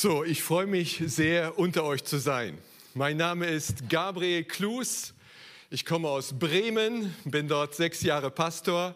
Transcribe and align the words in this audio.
So, 0.00 0.22
ich 0.22 0.44
freue 0.44 0.68
mich 0.68 1.02
sehr, 1.06 1.58
unter 1.58 1.82
euch 1.82 2.04
zu 2.04 2.18
sein. 2.18 2.56
Mein 2.94 3.16
Name 3.16 3.46
ist 3.46 3.90
Gabriel 3.90 4.44
Klus. 4.44 5.12
Ich 5.70 5.84
komme 5.84 6.06
aus 6.06 6.38
Bremen, 6.38 7.12
bin 7.24 7.48
dort 7.48 7.74
sechs 7.74 8.02
Jahre 8.02 8.30
Pastor 8.30 8.94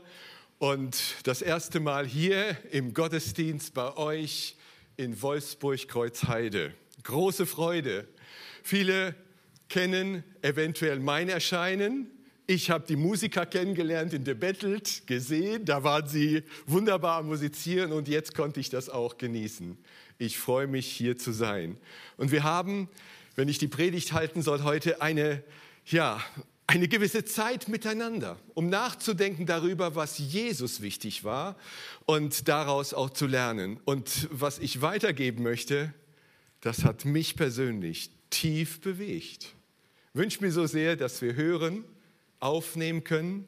und 0.61 0.96
das 1.25 1.43
erste 1.43 1.80
Mal 1.80 2.07
hier 2.07 2.57
im 2.71 2.95
Gottesdienst 2.95 3.75
bei 3.75 3.96
euch 3.96 4.54
in 4.96 5.21
Wolfsburg-Kreuzheide. 5.21 6.72
Große 7.03 7.46
Freude. 7.46 8.06
Viele 8.62 9.16
kennen 9.69 10.22
eventuell 10.40 11.00
mein 11.00 11.28
Erscheinen. 11.28 12.12
Ich 12.54 12.69
habe 12.69 12.84
die 12.87 12.96
Musiker 12.96 13.46
kennengelernt 13.46 14.12
in 14.12 14.26
The 14.26 14.34
Bettelt, 14.34 15.06
gesehen, 15.06 15.64
da 15.64 15.84
waren 15.84 16.06
sie 16.06 16.42
wunderbar 16.66 17.20
am 17.20 17.28
Musizieren 17.28 17.92
und 17.92 18.09
jetzt 18.09 18.34
konnte 18.34 18.60
ich 18.60 18.69
das 18.69 18.91
auch 18.91 19.16
genießen. 19.16 19.78
Ich 20.19 20.38
freue 20.38 20.66
mich, 20.66 20.87
hier 20.87 21.16
zu 21.16 21.33
sein. 21.33 21.78
Und 22.19 22.30
wir 22.30 22.42
haben, 22.42 22.91
wenn 23.37 23.48
ich 23.48 23.57
die 23.57 23.69
Predigt 23.69 24.12
halten 24.12 24.43
soll, 24.43 24.65
heute 24.65 25.01
eine, 25.01 25.43
ja, 25.87 26.23
eine 26.66 26.88
gewisse 26.88 27.24
Zeit 27.24 27.69
miteinander, 27.69 28.38
um 28.52 28.69
nachzudenken 28.69 29.46
darüber, 29.46 29.95
was 29.95 30.19
Jesus 30.19 30.82
wichtig 30.82 31.24
war 31.24 31.57
und 32.05 32.48
daraus 32.48 32.93
auch 32.93 33.09
zu 33.09 33.27
lernen. 33.27 33.80
Und 33.87 34.29
was 34.30 34.59
ich 34.59 34.82
weitergeben 34.82 35.43
möchte, 35.43 35.95
das 36.60 36.84
hat 36.84 37.07
mich 37.07 37.34
persönlich 37.34 38.10
tief 38.29 38.82
bewegt. 38.82 39.55
Ich 40.12 40.21
wünsche 40.21 40.45
mir 40.45 40.52
so 40.52 40.66
sehr, 40.66 40.96
dass 40.96 41.23
wir 41.23 41.34
hören, 41.34 41.84
aufnehmen 42.42 43.05
können, 43.05 43.46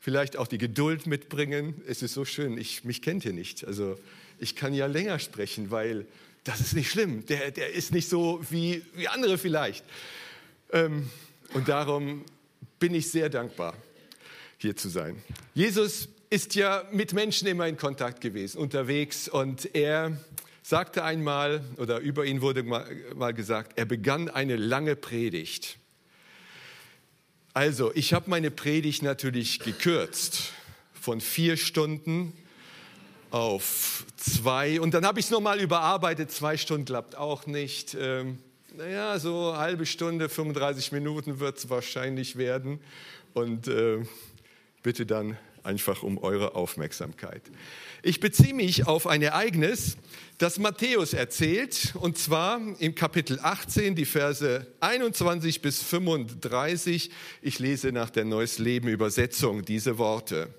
vielleicht 0.00 0.36
auch 0.36 0.46
die 0.46 0.58
Geduld 0.58 1.06
mitbringen. 1.06 1.82
Es 1.86 2.02
ist 2.02 2.14
so 2.14 2.24
schön, 2.24 2.58
ich, 2.58 2.84
mich 2.84 3.02
kennt 3.02 3.24
ihr 3.24 3.32
nicht. 3.32 3.64
Also 3.64 3.98
ich 4.38 4.56
kann 4.56 4.74
ja 4.74 4.86
länger 4.86 5.18
sprechen, 5.18 5.70
weil 5.70 6.06
das 6.44 6.60
ist 6.60 6.74
nicht 6.74 6.90
schlimm. 6.90 7.24
Der, 7.26 7.50
der 7.50 7.72
ist 7.72 7.92
nicht 7.92 8.08
so 8.08 8.40
wie, 8.50 8.82
wie 8.94 9.08
andere 9.08 9.38
vielleicht. 9.38 9.84
Ähm, 10.72 11.10
und 11.54 11.68
darum 11.68 12.24
bin 12.78 12.94
ich 12.94 13.10
sehr 13.10 13.28
dankbar, 13.28 13.74
hier 14.58 14.74
zu 14.74 14.88
sein. 14.88 15.22
Jesus 15.54 16.08
ist 16.30 16.54
ja 16.54 16.84
mit 16.90 17.12
Menschen 17.12 17.46
immer 17.46 17.68
in 17.68 17.76
Kontakt 17.76 18.20
gewesen, 18.20 18.58
unterwegs. 18.58 19.28
Und 19.28 19.74
er 19.74 20.16
sagte 20.62 21.04
einmal, 21.04 21.62
oder 21.76 21.98
über 21.98 22.24
ihn 22.24 22.40
wurde 22.40 22.62
mal, 22.62 22.86
mal 23.14 23.34
gesagt, 23.34 23.78
er 23.78 23.84
begann 23.84 24.28
eine 24.28 24.56
lange 24.56 24.96
Predigt. 24.96 25.78
Also, 27.54 27.92
ich 27.94 28.14
habe 28.14 28.30
meine 28.30 28.50
Predigt 28.50 29.02
natürlich 29.02 29.58
gekürzt 29.58 30.52
von 30.94 31.20
vier 31.20 31.58
Stunden 31.58 32.32
auf 33.30 34.06
zwei. 34.16 34.80
Und 34.80 34.94
dann 34.94 35.04
habe 35.04 35.20
ich 35.20 35.26
es 35.26 35.30
nochmal 35.30 35.60
überarbeitet. 35.60 36.30
Zwei 36.30 36.56
Stunden 36.56 36.86
klappt 36.86 37.14
auch 37.14 37.46
nicht. 37.46 37.94
Ähm, 37.98 38.38
naja, 38.74 39.18
so 39.18 39.54
halbe 39.54 39.84
Stunde, 39.84 40.30
35 40.30 40.92
Minuten 40.92 41.40
wird 41.40 41.58
es 41.58 41.68
wahrscheinlich 41.68 42.36
werden. 42.36 42.80
Und 43.34 43.68
äh, 43.68 43.98
bitte 44.82 45.04
dann 45.04 45.36
einfach 45.64 46.02
um 46.02 46.18
eure 46.18 46.54
Aufmerksamkeit. 46.54 47.42
Ich 48.02 48.20
beziehe 48.20 48.54
mich 48.54 48.86
auf 48.86 49.06
ein 49.06 49.22
Ereignis, 49.22 49.96
das 50.38 50.58
Matthäus 50.58 51.12
erzählt, 51.12 51.94
und 52.00 52.18
zwar 52.18 52.60
im 52.80 52.94
Kapitel 52.94 53.38
18, 53.40 53.94
die 53.94 54.04
Verse 54.04 54.66
21 54.80 55.62
bis 55.62 55.82
35. 55.82 57.10
Ich 57.42 57.58
lese 57.58 57.92
nach 57.92 58.10
der 58.10 58.24
Neues 58.24 58.58
Leben 58.58 58.88
Übersetzung 58.88 59.64
diese 59.64 59.98
Worte. 59.98 60.52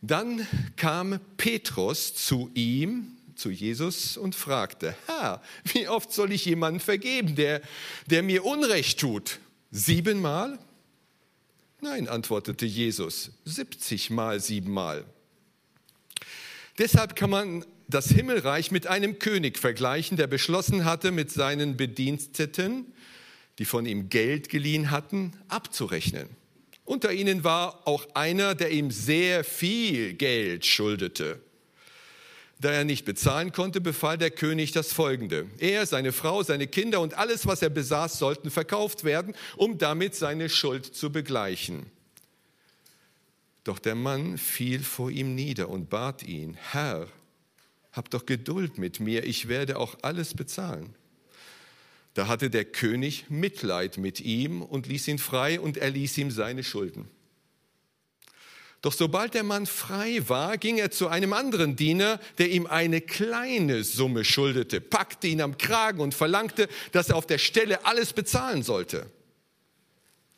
Dann 0.00 0.46
kam 0.76 1.18
Petrus 1.36 2.14
zu 2.14 2.50
ihm, 2.54 3.16
zu 3.36 3.50
Jesus 3.50 4.16
und 4.16 4.34
fragte, 4.34 4.94
Herr, 5.06 5.42
wie 5.72 5.88
oft 5.88 6.12
soll 6.12 6.32
ich 6.32 6.44
jemanden 6.44 6.80
vergeben, 6.80 7.34
der, 7.34 7.60
der 8.06 8.22
mir 8.22 8.44
Unrecht 8.44 9.00
tut? 9.00 9.40
Siebenmal? 9.70 10.58
Nein, 11.84 12.08
antwortete 12.08 12.64
Jesus, 12.64 13.32
70 13.44 14.08
mal 14.08 14.40
siebenmal. 14.40 15.04
Deshalb 16.78 17.14
kann 17.14 17.28
man 17.28 17.66
das 17.88 18.08
Himmelreich 18.08 18.70
mit 18.70 18.86
einem 18.86 19.18
König 19.18 19.58
vergleichen, 19.58 20.16
der 20.16 20.26
beschlossen 20.26 20.86
hatte, 20.86 21.12
mit 21.12 21.30
seinen 21.30 21.76
Bediensteten, 21.76 22.86
die 23.58 23.66
von 23.66 23.84
ihm 23.84 24.08
Geld 24.08 24.48
geliehen 24.48 24.90
hatten, 24.90 25.32
abzurechnen. 25.48 26.30
Unter 26.86 27.12
ihnen 27.12 27.44
war 27.44 27.86
auch 27.86 28.14
einer, 28.14 28.54
der 28.54 28.70
ihm 28.70 28.90
sehr 28.90 29.44
viel 29.44 30.14
Geld 30.14 30.64
schuldete. 30.64 31.38
Da 32.64 32.72
er 32.72 32.84
nicht 32.84 33.04
bezahlen 33.04 33.52
konnte, 33.52 33.82
befahl 33.82 34.16
der 34.16 34.30
König 34.30 34.72
das 34.72 34.90
Folgende. 34.90 35.46
Er, 35.58 35.84
seine 35.84 36.12
Frau, 36.12 36.42
seine 36.42 36.66
Kinder 36.66 37.02
und 37.02 37.12
alles, 37.12 37.46
was 37.46 37.60
er 37.60 37.68
besaß, 37.68 38.18
sollten 38.18 38.50
verkauft 38.50 39.04
werden, 39.04 39.34
um 39.58 39.76
damit 39.76 40.14
seine 40.14 40.48
Schuld 40.48 40.86
zu 40.86 41.12
begleichen. 41.12 41.84
Doch 43.64 43.78
der 43.78 43.94
Mann 43.94 44.38
fiel 44.38 44.82
vor 44.82 45.10
ihm 45.10 45.34
nieder 45.34 45.68
und 45.68 45.90
bat 45.90 46.22
ihn, 46.22 46.54
Herr, 46.54 47.06
hab 47.92 48.08
doch 48.08 48.24
Geduld 48.24 48.78
mit 48.78 48.98
mir, 48.98 49.24
ich 49.24 49.48
werde 49.48 49.78
auch 49.78 49.98
alles 50.00 50.32
bezahlen. 50.32 50.94
Da 52.14 52.28
hatte 52.28 52.48
der 52.48 52.64
König 52.64 53.26
Mitleid 53.28 53.98
mit 53.98 54.22
ihm 54.22 54.62
und 54.62 54.86
ließ 54.86 55.08
ihn 55.08 55.18
frei 55.18 55.60
und 55.60 55.76
erließ 55.76 56.16
ihm 56.16 56.30
seine 56.30 56.64
Schulden. 56.64 57.10
Doch 58.84 58.92
sobald 58.92 59.32
der 59.32 59.44
Mann 59.44 59.64
frei 59.64 60.20
war, 60.28 60.58
ging 60.58 60.76
er 60.76 60.90
zu 60.90 61.08
einem 61.08 61.32
anderen 61.32 61.74
Diener, 61.74 62.20
der 62.36 62.50
ihm 62.50 62.66
eine 62.66 63.00
kleine 63.00 63.82
Summe 63.82 64.26
schuldete, 64.26 64.78
packte 64.82 65.26
ihn 65.26 65.40
am 65.40 65.56
Kragen 65.56 66.00
und 66.00 66.12
verlangte, 66.12 66.68
dass 66.92 67.08
er 67.08 67.16
auf 67.16 67.24
der 67.24 67.38
Stelle 67.38 67.86
alles 67.86 68.12
bezahlen 68.12 68.62
sollte. 68.62 69.06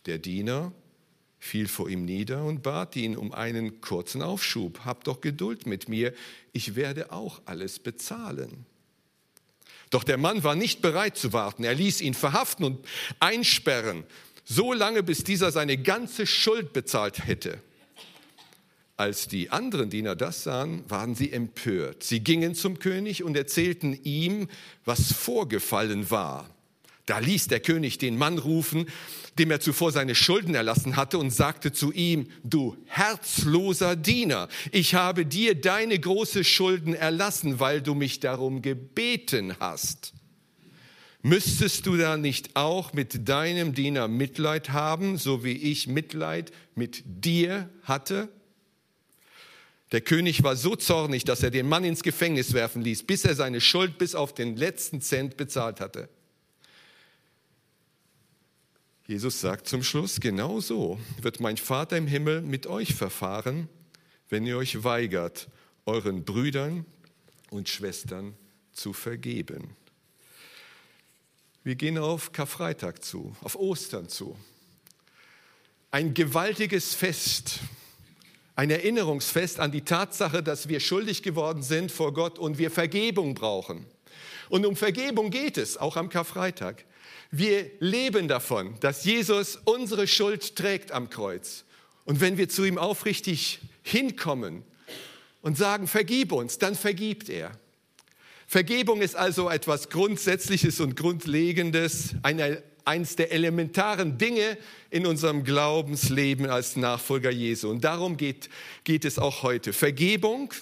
Der 0.06 0.18
Diener 0.18 0.70
fiel 1.40 1.66
vor 1.66 1.88
ihm 1.88 2.04
nieder 2.04 2.44
und 2.44 2.62
bat 2.62 2.94
ihn 2.94 3.16
um 3.16 3.32
einen 3.32 3.80
kurzen 3.80 4.22
Aufschub. 4.22 4.84
Hab 4.84 5.02
doch 5.02 5.20
Geduld 5.20 5.66
mit 5.66 5.88
mir, 5.88 6.14
ich 6.52 6.76
werde 6.76 7.10
auch 7.10 7.42
alles 7.46 7.80
bezahlen. 7.80 8.64
Doch 9.90 10.04
der 10.04 10.18
Mann 10.18 10.44
war 10.44 10.54
nicht 10.54 10.82
bereit 10.82 11.16
zu 11.16 11.32
warten. 11.32 11.64
Er 11.64 11.74
ließ 11.74 12.00
ihn 12.00 12.14
verhaften 12.14 12.64
und 12.64 12.86
einsperren, 13.18 14.04
so 14.44 14.72
lange 14.72 15.02
bis 15.02 15.24
dieser 15.24 15.50
seine 15.50 15.78
ganze 15.78 16.28
Schuld 16.28 16.72
bezahlt 16.72 17.26
hätte. 17.26 17.60
Als 18.98 19.28
die 19.28 19.50
anderen 19.50 19.90
Diener 19.90 20.16
das 20.16 20.42
sahen, 20.42 20.82
waren 20.88 21.14
sie 21.14 21.30
empört. 21.30 22.02
Sie 22.02 22.20
gingen 22.20 22.54
zum 22.54 22.78
König 22.78 23.22
und 23.22 23.36
erzählten 23.36 23.98
ihm, 24.04 24.48
was 24.86 25.12
vorgefallen 25.12 26.10
war. 26.10 26.48
Da 27.04 27.18
ließ 27.18 27.48
der 27.48 27.60
König 27.60 27.98
den 27.98 28.16
Mann 28.16 28.38
rufen, 28.38 28.86
dem 29.38 29.50
er 29.50 29.60
zuvor 29.60 29.92
seine 29.92 30.14
Schulden 30.14 30.54
erlassen 30.54 30.96
hatte, 30.96 31.18
und 31.18 31.30
sagte 31.30 31.72
zu 31.72 31.92
ihm, 31.92 32.28
du 32.42 32.76
herzloser 32.86 33.96
Diener, 33.96 34.48
ich 34.72 34.94
habe 34.94 35.26
dir 35.26 35.54
deine 35.54 35.98
große 35.98 36.42
Schulden 36.42 36.94
erlassen, 36.94 37.60
weil 37.60 37.82
du 37.82 37.94
mich 37.94 38.18
darum 38.20 38.62
gebeten 38.62 39.54
hast. 39.60 40.14
Müsstest 41.22 41.86
du 41.86 41.96
da 41.96 42.16
nicht 42.16 42.56
auch 42.56 42.92
mit 42.92 43.28
deinem 43.28 43.74
Diener 43.74 44.08
Mitleid 44.08 44.70
haben, 44.70 45.18
so 45.18 45.44
wie 45.44 45.56
ich 45.56 45.86
Mitleid 45.86 46.50
mit 46.74 47.02
dir 47.04 47.68
hatte? 47.82 48.30
Der 49.92 50.00
König 50.00 50.42
war 50.42 50.56
so 50.56 50.74
zornig, 50.74 51.24
dass 51.24 51.42
er 51.42 51.50
den 51.50 51.68
Mann 51.68 51.84
ins 51.84 52.02
Gefängnis 52.02 52.52
werfen 52.52 52.82
ließ, 52.82 53.04
bis 53.04 53.24
er 53.24 53.34
seine 53.34 53.60
Schuld 53.60 53.98
bis 53.98 54.14
auf 54.14 54.34
den 54.34 54.56
letzten 54.56 55.00
Cent 55.00 55.36
bezahlt 55.36 55.80
hatte. 55.80 56.08
Jesus 59.06 59.40
sagt 59.40 59.68
zum 59.68 59.84
Schluss, 59.84 60.18
genau 60.18 60.60
so 60.60 60.98
wird 61.20 61.38
mein 61.38 61.56
Vater 61.56 61.96
im 61.96 62.08
Himmel 62.08 62.42
mit 62.42 62.66
euch 62.66 62.94
verfahren, 62.94 63.68
wenn 64.28 64.44
ihr 64.44 64.56
euch 64.56 64.82
weigert, 64.82 65.48
euren 65.84 66.24
Brüdern 66.24 66.84
und 67.50 67.68
Schwestern 67.68 68.34
zu 68.72 68.92
vergeben. 68.92 69.76
Wir 71.62 71.76
gehen 71.76 71.98
auf 71.98 72.32
Karfreitag 72.32 73.04
zu, 73.04 73.36
auf 73.42 73.54
Ostern 73.54 74.08
zu. 74.08 74.36
Ein 75.92 76.12
gewaltiges 76.14 76.94
Fest, 76.94 77.60
ein 78.56 78.70
Erinnerungsfest 78.70 79.60
an 79.60 79.70
die 79.70 79.82
Tatsache, 79.82 80.42
dass 80.42 80.68
wir 80.68 80.80
schuldig 80.80 81.22
geworden 81.22 81.62
sind 81.62 81.92
vor 81.92 82.14
Gott 82.14 82.38
und 82.38 82.56
wir 82.56 82.70
Vergebung 82.70 83.34
brauchen. 83.34 83.86
Und 84.48 84.64
um 84.64 84.76
Vergebung 84.76 85.30
geht 85.30 85.58
es, 85.58 85.76
auch 85.76 85.96
am 85.96 86.08
Karfreitag. 86.08 86.84
Wir 87.30 87.70
leben 87.80 88.28
davon, 88.28 88.74
dass 88.80 89.04
Jesus 89.04 89.58
unsere 89.64 90.06
Schuld 90.06 90.56
trägt 90.56 90.90
am 90.90 91.10
Kreuz. 91.10 91.64
Und 92.06 92.20
wenn 92.20 92.38
wir 92.38 92.48
zu 92.48 92.64
ihm 92.64 92.78
aufrichtig 92.78 93.60
hinkommen 93.82 94.62
und 95.42 95.58
sagen, 95.58 95.86
vergib 95.86 96.32
uns, 96.32 96.58
dann 96.58 96.76
vergibt 96.76 97.28
er. 97.28 97.50
Vergebung 98.46 99.02
ist 99.02 99.16
also 99.16 99.50
etwas 99.50 99.90
Grundsätzliches 99.90 100.80
und 100.80 100.96
Grundlegendes, 100.96 102.14
eine, 102.22 102.62
eines 102.86 103.16
der 103.16 103.32
elementaren 103.32 104.16
Dinge 104.16 104.56
in 104.90 105.06
unserem 105.06 105.42
Glaubensleben 105.44 106.48
als 106.48 106.76
Nachfolger 106.76 107.30
Jesu. 107.30 107.68
Und 107.68 107.82
darum 107.82 108.16
geht, 108.16 108.48
geht 108.84 109.04
es 109.04 109.18
auch 109.18 109.42
heute. 109.42 109.72
Vergebung, 109.72 110.54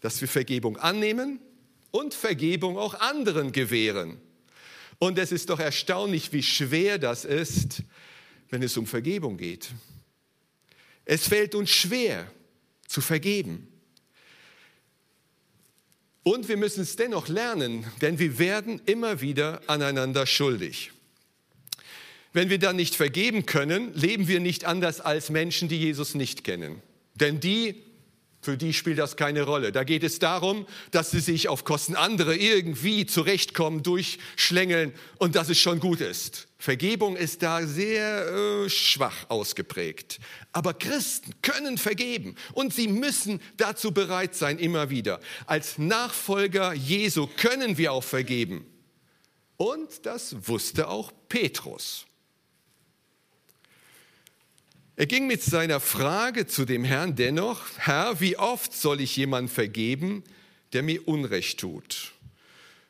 dass 0.00 0.20
wir 0.20 0.28
Vergebung 0.28 0.76
annehmen 0.76 1.38
und 1.92 2.12
Vergebung 2.12 2.76
auch 2.76 2.94
anderen 2.94 3.52
gewähren. 3.52 4.20
Und 4.98 5.18
es 5.18 5.30
ist 5.30 5.48
doch 5.48 5.60
erstaunlich, 5.60 6.32
wie 6.32 6.42
schwer 6.42 6.98
das 6.98 7.24
ist, 7.24 7.82
wenn 8.50 8.62
es 8.62 8.76
um 8.76 8.86
Vergebung 8.86 9.36
geht. 9.36 9.70
Es 11.04 11.28
fällt 11.28 11.54
uns 11.54 11.70
schwer 11.70 12.28
zu 12.88 13.00
vergeben. 13.00 13.68
Und 16.24 16.48
wir 16.48 16.56
müssen 16.56 16.82
es 16.82 16.96
dennoch 16.96 17.28
lernen, 17.28 17.84
denn 18.00 18.18
wir 18.18 18.38
werden 18.38 18.80
immer 18.86 19.20
wieder 19.20 19.60
aneinander 19.68 20.26
schuldig. 20.26 20.90
Wenn 22.34 22.50
wir 22.50 22.58
dann 22.58 22.76
nicht 22.76 22.96
vergeben 22.96 23.46
können, 23.46 23.94
leben 23.94 24.28
wir 24.28 24.40
nicht 24.40 24.66
anders 24.66 25.00
als 25.00 25.30
Menschen, 25.30 25.68
die 25.68 25.78
Jesus 25.78 26.14
nicht 26.14 26.44
kennen. 26.44 26.82
Denn 27.14 27.40
die 27.40 27.82
für 28.44 28.58
die 28.58 28.74
spielt 28.74 28.98
das 28.98 29.16
keine 29.16 29.44
Rolle. 29.44 29.72
Da 29.72 29.84
geht 29.84 30.04
es 30.04 30.18
darum, 30.18 30.66
dass 30.90 31.10
sie 31.10 31.20
sich 31.20 31.48
auf 31.48 31.64
Kosten 31.64 31.96
anderer 31.96 32.34
irgendwie 32.34 33.06
zurechtkommen, 33.06 33.82
durchschlängeln 33.82 34.92
und 35.16 35.34
dass 35.34 35.48
es 35.48 35.58
schon 35.58 35.80
gut 35.80 36.02
ist. 36.02 36.46
Vergebung 36.58 37.16
ist 37.16 37.42
da 37.42 37.66
sehr 37.66 38.28
äh, 38.28 38.68
schwach 38.68 39.30
ausgeprägt. 39.30 40.20
Aber 40.52 40.74
Christen 40.74 41.32
können 41.40 41.78
vergeben 41.78 42.36
und 42.52 42.74
sie 42.74 42.86
müssen 42.86 43.40
dazu 43.56 43.92
bereit 43.92 44.34
sein, 44.34 44.58
immer 44.58 44.90
wieder. 44.90 45.20
Als 45.46 45.78
Nachfolger 45.78 46.74
Jesu 46.74 47.26
können 47.38 47.78
wir 47.78 47.94
auch 47.94 48.04
vergeben. 48.04 48.66
Und 49.56 50.04
das 50.04 50.48
wusste 50.48 50.88
auch 50.88 51.12
Petrus. 51.30 52.04
Er 54.96 55.06
ging 55.06 55.26
mit 55.26 55.42
seiner 55.42 55.80
Frage 55.80 56.46
zu 56.46 56.64
dem 56.64 56.84
Herrn 56.84 57.16
dennoch, 57.16 57.62
Herr, 57.78 58.20
wie 58.20 58.36
oft 58.36 58.72
soll 58.72 59.00
ich 59.00 59.16
jemand 59.16 59.50
vergeben, 59.50 60.22
der 60.72 60.84
mir 60.84 61.08
Unrecht 61.08 61.58
tut? 61.58 62.12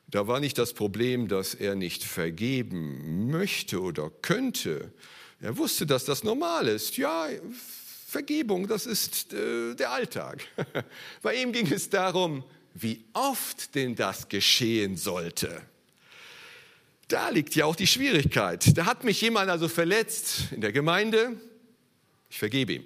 Da 0.07 0.27
war 0.27 0.39
nicht 0.39 0.59
das 0.59 0.73
Problem, 0.73 1.27
dass 1.27 1.55
er 1.55 1.73
nicht 1.73 2.03
vergeben 2.03 3.31
möchte 3.31 3.81
oder 3.81 4.11
könnte. 4.21 4.93
Er 5.41 5.57
wusste, 5.57 5.87
dass 5.87 6.05
das 6.05 6.23
normal 6.23 6.67
ist. 6.67 6.95
Ja, 6.95 7.27
Vergebung, 8.05 8.67
das 8.67 8.85
ist 8.85 9.33
äh, 9.33 9.73
der 9.73 9.89
Alltag. 9.89 10.45
Bei 11.23 11.33
ihm 11.33 11.51
ging 11.51 11.71
es 11.71 11.89
darum, 11.89 12.43
wie 12.75 13.03
oft 13.13 13.73
denn 13.73 13.95
das 13.95 14.29
geschehen 14.29 14.95
sollte. 14.95 15.59
Da 17.07 17.29
liegt 17.29 17.55
ja 17.55 17.65
auch 17.65 17.75
die 17.75 17.87
Schwierigkeit. 17.87 18.77
Da 18.77 18.85
hat 18.85 19.03
mich 19.03 19.21
jemand 19.21 19.49
also 19.49 19.67
verletzt 19.67 20.51
in 20.51 20.61
der 20.61 20.71
Gemeinde, 20.71 21.35
ich 22.35 22.39
vergebe 22.39 22.73
ihm. 22.73 22.83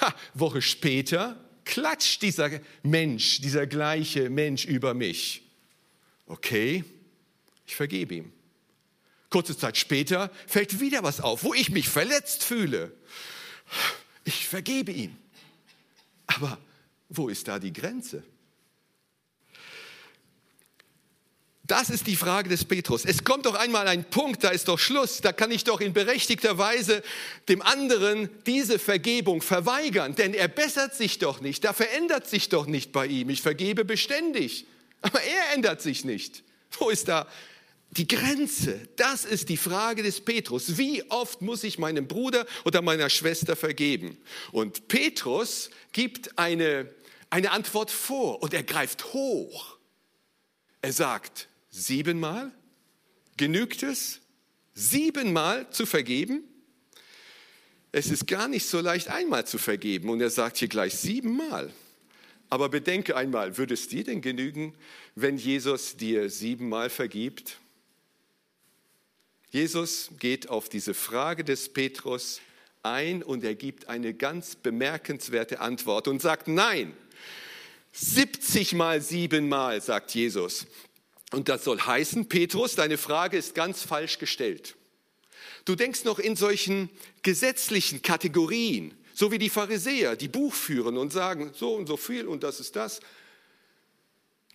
Ja, 0.00 0.12
Woche 0.34 0.60
später 0.62 1.38
klatscht 1.64 2.22
dieser 2.22 2.50
Mensch, 2.82 3.40
dieser 3.40 3.68
gleiche 3.68 4.30
Mensch 4.30 4.64
über 4.64 4.94
mich. 4.94 5.42
Okay, 6.26 6.82
ich 7.68 7.76
vergebe 7.76 8.16
ihm. 8.16 8.32
Kurze 9.30 9.56
Zeit 9.56 9.76
später 9.76 10.32
fällt 10.48 10.80
wieder 10.80 11.04
was 11.04 11.20
auf, 11.20 11.44
wo 11.44 11.54
ich 11.54 11.70
mich 11.70 11.88
verletzt 11.88 12.42
fühle. 12.42 12.90
Ich 14.24 14.48
vergebe 14.48 14.90
ihm. 14.90 15.16
Aber 16.26 16.58
wo 17.08 17.28
ist 17.28 17.46
da 17.46 17.60
die 17.60 17.72
Grenze? 17.72 18.24
Das 21.68 21.90
ist 21.90 22.06
die 22.06 22.16
Frage 22.16 22.48
des 22.48 22.64
Petrus. 22.64 23.04
Es 23.04 23.24
kommt 23.24 23.44
doch 23.44 23.54
einmal 23.54 23.86
ein 23.88 24.04
Punkt, 24.04 24.42
da 24.42 24.48
ist 24.48 24.68
doch 24.68 24.78
Schluss. 24.78 25.20
Da 25.20 25.32
kann 25.32 25.50
ich 25.50 25.64
doch 25.64 25.82
in 25.82 25.92
berechtigter 25.92 26.56
Weise 26.56 27.02
dem 27.46 27.60
anderen 27.60 28.30
diese 28.46 28.78
Vergebung 28.78 29.42
verweigern, 29.42 30.14
denn 30.14 30.32
er 30.32 30.48
bessert 30.48 30.94
sich 30.94 31.18
doch 31.18 31.42
nicht. 31.42 31.64
Da 31.64 31.74
verändert 31.74 32.26
sich 32.26 32.48
doch 32.48 32.64
nicht 32.64 32.90
bei 32.90 33.06
ihm. 33.06 33.28
Ich 33.28 33.42
vergebe 33.42 33.84
beständig, 33.84 34.64
aber 35.02 35.20
er 35.20 35.54
ändert 35.54 35.82
sich 35.82 36.06
nicht. 36.06 36.42
Wo 36.78 36.88
ist 36.88 37.08
da 37.08 37.28
die 37.90 38.08
Grenze? 38.08 38.88
Das 38.96 39.26
ist 39.26 39.50
die 39.50 39.58
Frage 39.58 40.02
des 40.02 40.22
Petrus. 40.22 40.78
Wie 40.78 41.02
oft 41.10 41.42
muss 41.42 41.64
ich 41.64 41.78
meinem 41.78 42.08
Bruder 42.08 42.46
oder 42.64 42.80
meiner 42.80 43.10
Schwester 43.10 43.56
vergeben? 43.56 44.16
Und 44.52 44.88
Petrus 44.88 45.68
gibt 45.92 46.38
eine, 46.38 46.88
eine 47.28 47.50
Antwort 47.50 47.90
vor 47.90 48.42
und 48.42 48.54
er 48.54 48.62
greift 48.62 49.12
hoch. 49.12 49.76
Er 50.80 50.94
sagt, 50.94 51.48
Siebenmal? 51.70 52.52
Genügt 53.36 53.82
es, 53.82 54.20
siebenmal 54.74 55.70
zu 55.70 55.86
vergeben? 55.86 56.42
Es 57.92 58.10
ist 58.10 58.26
gar 58.26 58.48
nicht 58.48 58.66
so 58.66 58.80
leicht, 58.80 59.08
einmal 59.08 59.46
zu 59.46 59.58
vergeben. 59.58 60.10
Und 60.10 60.20
er 60.20 60.30
sagt 60.30 60.58
hier 60.58 60.68
gleich 60.68 60.94
siebenmal. 60.94 61.72
Aber 62.50 62.68
bedenke 62.68 63.16
einmal, 63.16 63.58
würde 63.58 63.74
es 63.74 63.88
dir 63.88 64.04
denn 64.04 64.20
genügen, 64.20 64.74
wenn 65.14 65.36
Jesus 65.36 65.96
dir 65.96 66.30
siebenmal 66.30 66.90
vergibt? 66.90 67.58
Jesus 69.50 70.10
geht 70.18 70.48
auf 70.48 70.68
diese 70.68 70.94
Frage 70.94 71.44
des 71.44 71.72
Petrus 71.72 72.40
ein 72.82 73.22
und 73.22 73.44
er 73.44 73.54
gibt 73.54 73.88
eine 73.88 74.14
ganz 74.14 74.56
bemerkenswerte 74.56 75.60
Antwort 75.60 76.08
und 76.08 76.22
sagt 76.22 76.48
nein. 76.48 76.94
70 77.92 78.74
mal 78.74 79.00
siebenmal, 79.00 79.80
sagt 79.80 80.14
Jesus. 80.14 80.66
Und 81.30 81.48
das 81.48 81.64
soll 81.64 81.80
heißen, 81.80 82.28
Petrus, 82.28 82.74
deine 82.74 82.98
Frage 82.98 83.36
ist 83.36 83.54
ganz 83.54 83.82
falsch 83.82 84.18
gestellt. 84.18 84.76
Du 85.64 85.74
denkst 85.74 86.04
noch 86.04 86.18
in 86.18 86.36
solchen 86.36 86.88
gesetzlichen 87.22 88.00
Kategorien, 88.00 88.94
so 89.12 89.30
wie 89.30 89.38
die 89.38 89.50
Pharisäer, 89.50 90.16
die 90.16 90.28
Buch 90.28 90.54
führen 90.54 90.96
und 90.96 91.12
sagen, 91.12 91.52
so 91.54 91.74
und 91.74 91.86
so 91.86 91.96
viel 91.96 92.26
und 92.26 92.42
das 92.42 92.60
ist 92.60 92.76
das. 92.76 93.00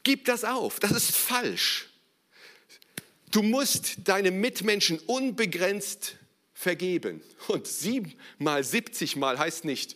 Gib 0.04 0.26
das 0.26 0.44
auf, 0.44 0.80
das 0.80 0.92
ist 0.92 1.16
falsch. 1.16 1.90
Du 3.30 3.42
musst 3.42 4.08
deinem 4.08 4.42
Mitmenschen 4.42 5.00
unbegrenzt 5.00 6.16
vergeben. 6.54 7.22
Und 7.48 7.68
sieben 7.68 8.14
mal 8.38 8.64
70 8.64 9.16
mal 9.16 9.38
heißt 9.38 9.66
nicht 9.66 9.96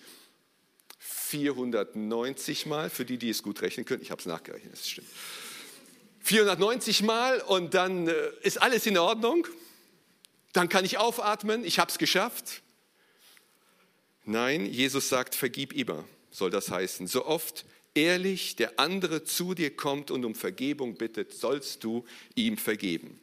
490 1.00 2.66
mal, 2.66 2.90
für 2.90 3.06
die, 3.06 3.18
die 3.18 3.30
es 3.30 3.44
gut 3.44 3.62
rechnen 3.62 3.86
können. 3.86 4.02
Ich 4.02 4.12
habe 4.12 4.20
es 4.20 4.26
nachgerechnet, 4.26 4.74
das 4.74 4.90
stimmt. 4.90 5.08
490 6.28 7.04
Mal 7.04 7.40
und 7.40 7.74
dann 7.74 8.08
äh, 8.08 8.14
ist 8.42 8.62
alles 8.62 8.86
in 8.86 8.98
Ordnung. 8.98 9.48
Dann 10.52 10.68
kann 10.68 10.84
ich 10.84 10.98
aufatmen, 10.98 11.64
ich 11.64 11.80
habe 11.80 11.90
es 11.90 11.98
geschafft. 11.98 12.62
Nein, 14.26 14.66
Jesus 14.66 15.08
sagt, 15.08 15.36
vergib 15.36 15.72
immer, 15.72 16.04
soll 16.32 16.50
das 16.50 16.70
heißen. 16.70 17.08
So 17.08 17.26
oft 17.26 17.66
ehrlich 17.96 18.58
der 18.58 18.78
andere 18.78 19.24
zu 19.24 19.54
dir 19.54 19.74
kommt 19.74 20.12
und 20.12 20.26
um 20.26 20.36
Vergebung 20.36 20.96
bittet, 20.96 21.34
sollst 21.34 21.86
du 21.86 22.04
ihm 22.36 22.58
vergeben. 22.58 23.22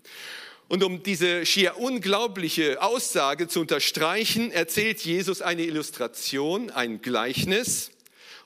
Und 0.69 0.83
um 0.83 1.03
diese 1.03 1.45
schier 1.45 1.77
unglaubliche 1.79 2.81
Aussage 2.81 3.49
zu 3.49 3.61
unterstreichen, 3.61 4.51
erzählt 4.51 5.03
Jesus 5.03 5.43
eine 5.43 5.65
Illustration, 5.65 6.71
ein 6.71 7.03
Gleichnis 7.03 7.91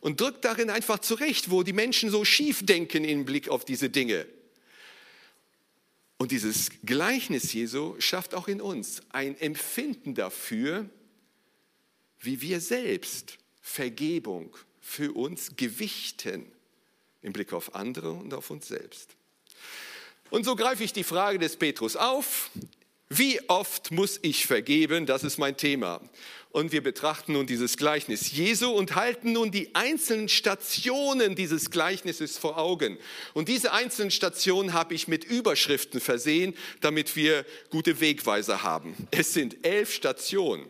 und 0.00 0.20
drückt 0.20 0.44
darin 0.44 0.68
einfach 0.68 0.98
zurecht, 0.98 1.50
wo 1.52 1.62
die 1.62 1.72
Menschen 1.72 2.10
so 2.10 2.24
schief 2.24 2.66
denken 2.66 3.04
im 3.04 3.24
Blick 3.24 3.48
auf 3.48 3.64
diese 3.64 3.88
Dinge. 3.88 4.26
Und 6.18 6.32
dieses 6.32 6.70
Gleichnis 6.84 7.52
Jesu 7.52 7.94
schafft 8.00 8.34
auch 8.34 8.48
in 8.48 8.60
uns 8.60 9.02
ein 9.10 9.38
Empfinden 9.40 10.14
dafür, 10.14 10.88
wie 12.20 12.40
wir 12.40 12.60
selbst 12.60 13.38
Vergebung 13.60 14.56
für 14.80 15.12
uns 15.12 15.56
gewichten 15.56 16.50
im 17.22 17.32
Blick 17.32 17.52
auf 17.52 17.74
andere 17.74 18.12
und 18.12 18.34
auf 18.34 18.50
uns 18.50 18.66
selbst. 18.66 19.14
Und 20.30 20.44
so 20.44 20.56
greife 20.56 20.82
ich 20.82 20.92
die 20.92 21.04
Frage 21.04 21.38
des 21.38 21.56
Petrus 21.56 21.94
auf. 21.94 22.50
Wie 23.08 23.40
oft 23.48 23.90
muss 23.92 24.18
ich 24.22 24.46
vergeben? 24.46 25.06
Das 25.06 25.24
ist 25.24 25.38
mein 25.38 25.56
Thema. 25.56 26.00
Und 26.58 26.72
wir 26.72 26.82
betrachten 26.82 27.34
nun 27.34 27.46
dieses 27.46 27.76
Gleichnis 27.76 28.32
Jesu 28.32 28.70
und 28.70 28.96
halten 28.96 29.30
nun 29.30 29.52
die 29.52 29.76
einzelnen 29.76 30.28
Stationen 30.28 31.36
dieses 31.36 31.70
Gleichnisses 31.70 32.36
vor 32.36 32.58
Augen. 32.58 32.98
Und 33.32 33.46
diese 33.46 33.70
einzelnen 33.72 34.10
Stationen 34.10 34.72
habe 34.72 34.92
ich 34.94 35.06
mit 35.06 35.22
Überschriften 35.22 36.00
versehen, 36.00 36.56
damit 36.80 37.14
wir 37.14 37.46
gute 37.70 38.00
Wegweiser 38.00 38.64
haben. 38.64 38.96
Es 39.12 39.34
sind 39.34 39.64
elf 39.64 39.92
Stationen. 39.92 40.66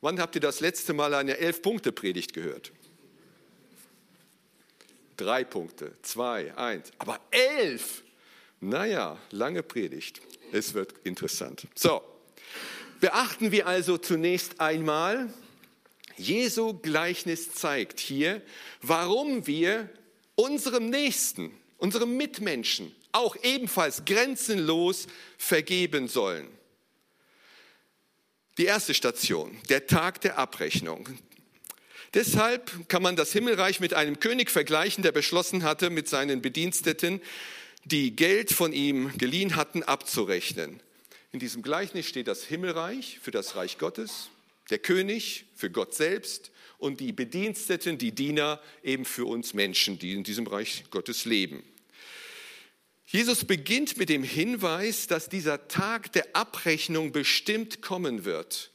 Wann 0.00 0.18
habt 0.18 0.34
ihr 0.34 0.40
das 0.40 0.60
letzte 0.60 0.94
Mal 0.94 1.12
eine 1.12 1.36
Elf-Punkte-Predigt 1.36 2.32
gehört? 2.32 2.72
Drei 5.18 5.44
Punkte, 5.44 5.92
zwei, 6.00 6.56
eins, 6.56 6.90
aber 6.96 7.20
elf. 7.32 8.02
Naja, 8.60 9.18
lange 9.30 9.62
Predigt. 9.62 10.22
Es 10.52 10.72
wird 10.72 10.94
interessant. 11.04 11.66
So, 11.74 12.02
beachten 13.00 13.52
wir 13.52 13.66
also 13.66 13.98
zunächst 13.98 14.60
einmal, 14.60 15.32
Jesu 16.16 16.74
Gleichnis 16.74 17.52
zeigt 17.52 18.00
hier, 18.00 18.42
warum 18.82 19.46
wir 19.46 19.88
unserem 20.34 20.90
Nächsten, 20.90 21.52
unserem 21.78 22.16
Mitmenschen 22.16 22.94
auch 23.12 23.36
ebenfalls 23.42 24.04
grenzenlos 24.04 25.06
vergeben 25.36 26.08
sollen. 26.08 26.48
Die 28.58 28.64
erste 28.64 28.94
Station, 28.94 29.56
der 29.68 29.86
Tag 29.86 30.20
der 30.20 30.36
Abrechnung. 30.36 31.08
Deshalb 32.14 32.88
kann 32.88 33.02
man 33.02 33.16
das 33.16 33.32
Himmelreich 33.32 33.80
mit 33.80 33.94
einem 33.94 34.18
König 34.18 34.50
vergleichen, 34.50 35.02
der 35.02 35.12
beschlossen 35.12 35.62
hatte 35.62 35.90
mit 35.90 36.08
seinen 36.08 36.42
Bediensteten, 36.42 37.20
die 37.84 38.16
Geld 38.16 38.52
von 38.52 38.72
ihm 38.72 39.16
geliehen 39.16 39.56
hatten, 39.56 39.82
abzurechnen. 39.82 40.80
In 41.30 41.40
diesem 41.40 41.62
Gleichnis 41.62 42.06
steht 42.06 42.26
das 42.26 42.44
Himmelreich 42.44 43.18
für 43.20 43.30
das 43.30 43.54
Reich 43.54 43.76
Gottes, 43.76 44.30
der 44.70 44.78
König 44.78 45.44
für 45.54 45.70
Gott 45.70 45.94
selbst 45.94 46.50
und 46.78 47.00
die 47.00 47.12
Bediensteten, 47.12 47.98
die 47.98 48.12
Diener 48.12 48.60
eben 48.82 49.04
für 49.04 49.26
uns 49.26 49.52
Menschen, 49.52 49.98
die 49.98 50.12
in 50.14 50.24
diesem 50.24 50.46
Reich 50.46 50.84
Gottes 50.90 51.26
leben. 51.26 51.62
Jesus 53.04 53.44
beginnt 53.44 53.96
mit 53.96 54.08
dem 54.08 54.22
Hinweis, 54.22 55.06
dass 55.06 55.28
dieser 55.28 55.68
Tag 55.68 56.12
der 56.12 56.34
Abrechnung 56.34 57.12
bestimmt 57.12 57.82
kommen 57.82 58.24
wird. 58.24 58.70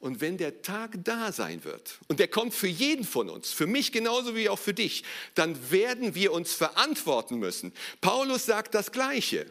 Und 0.00 0.20
wenn 0.20 0.38
der 0.38 0.62
Tag 0.62 0.98
da 1.04 1.32
sein 1.32 1.64
wird, 1.64 1.98
und 2.06 2.20
der 2.20 2.28
kommt 2.28 2.54
für 2.54 2.68
jeden 2.68 3.04
von 3.04 3.28
uns, 3.28 3.50
für 3.50 3.66
mich 3.66 3.92
genauso 3.92 4.36
wie 4.36 4.48
auch 4.48 4.58
für 4.58 4.74
dich, 4.74 5.04
dann 5.34 5.70
werden 5.70 6.14
wir 6.14 6.32
uns 6.32 6.52
verantworten 6.52 7.38
müssen. 7.38 7.72
Paulus 8.00 8.46
sagt 8.46 8.74
das 8.74 8.92
Gleiche. 8.92 9.46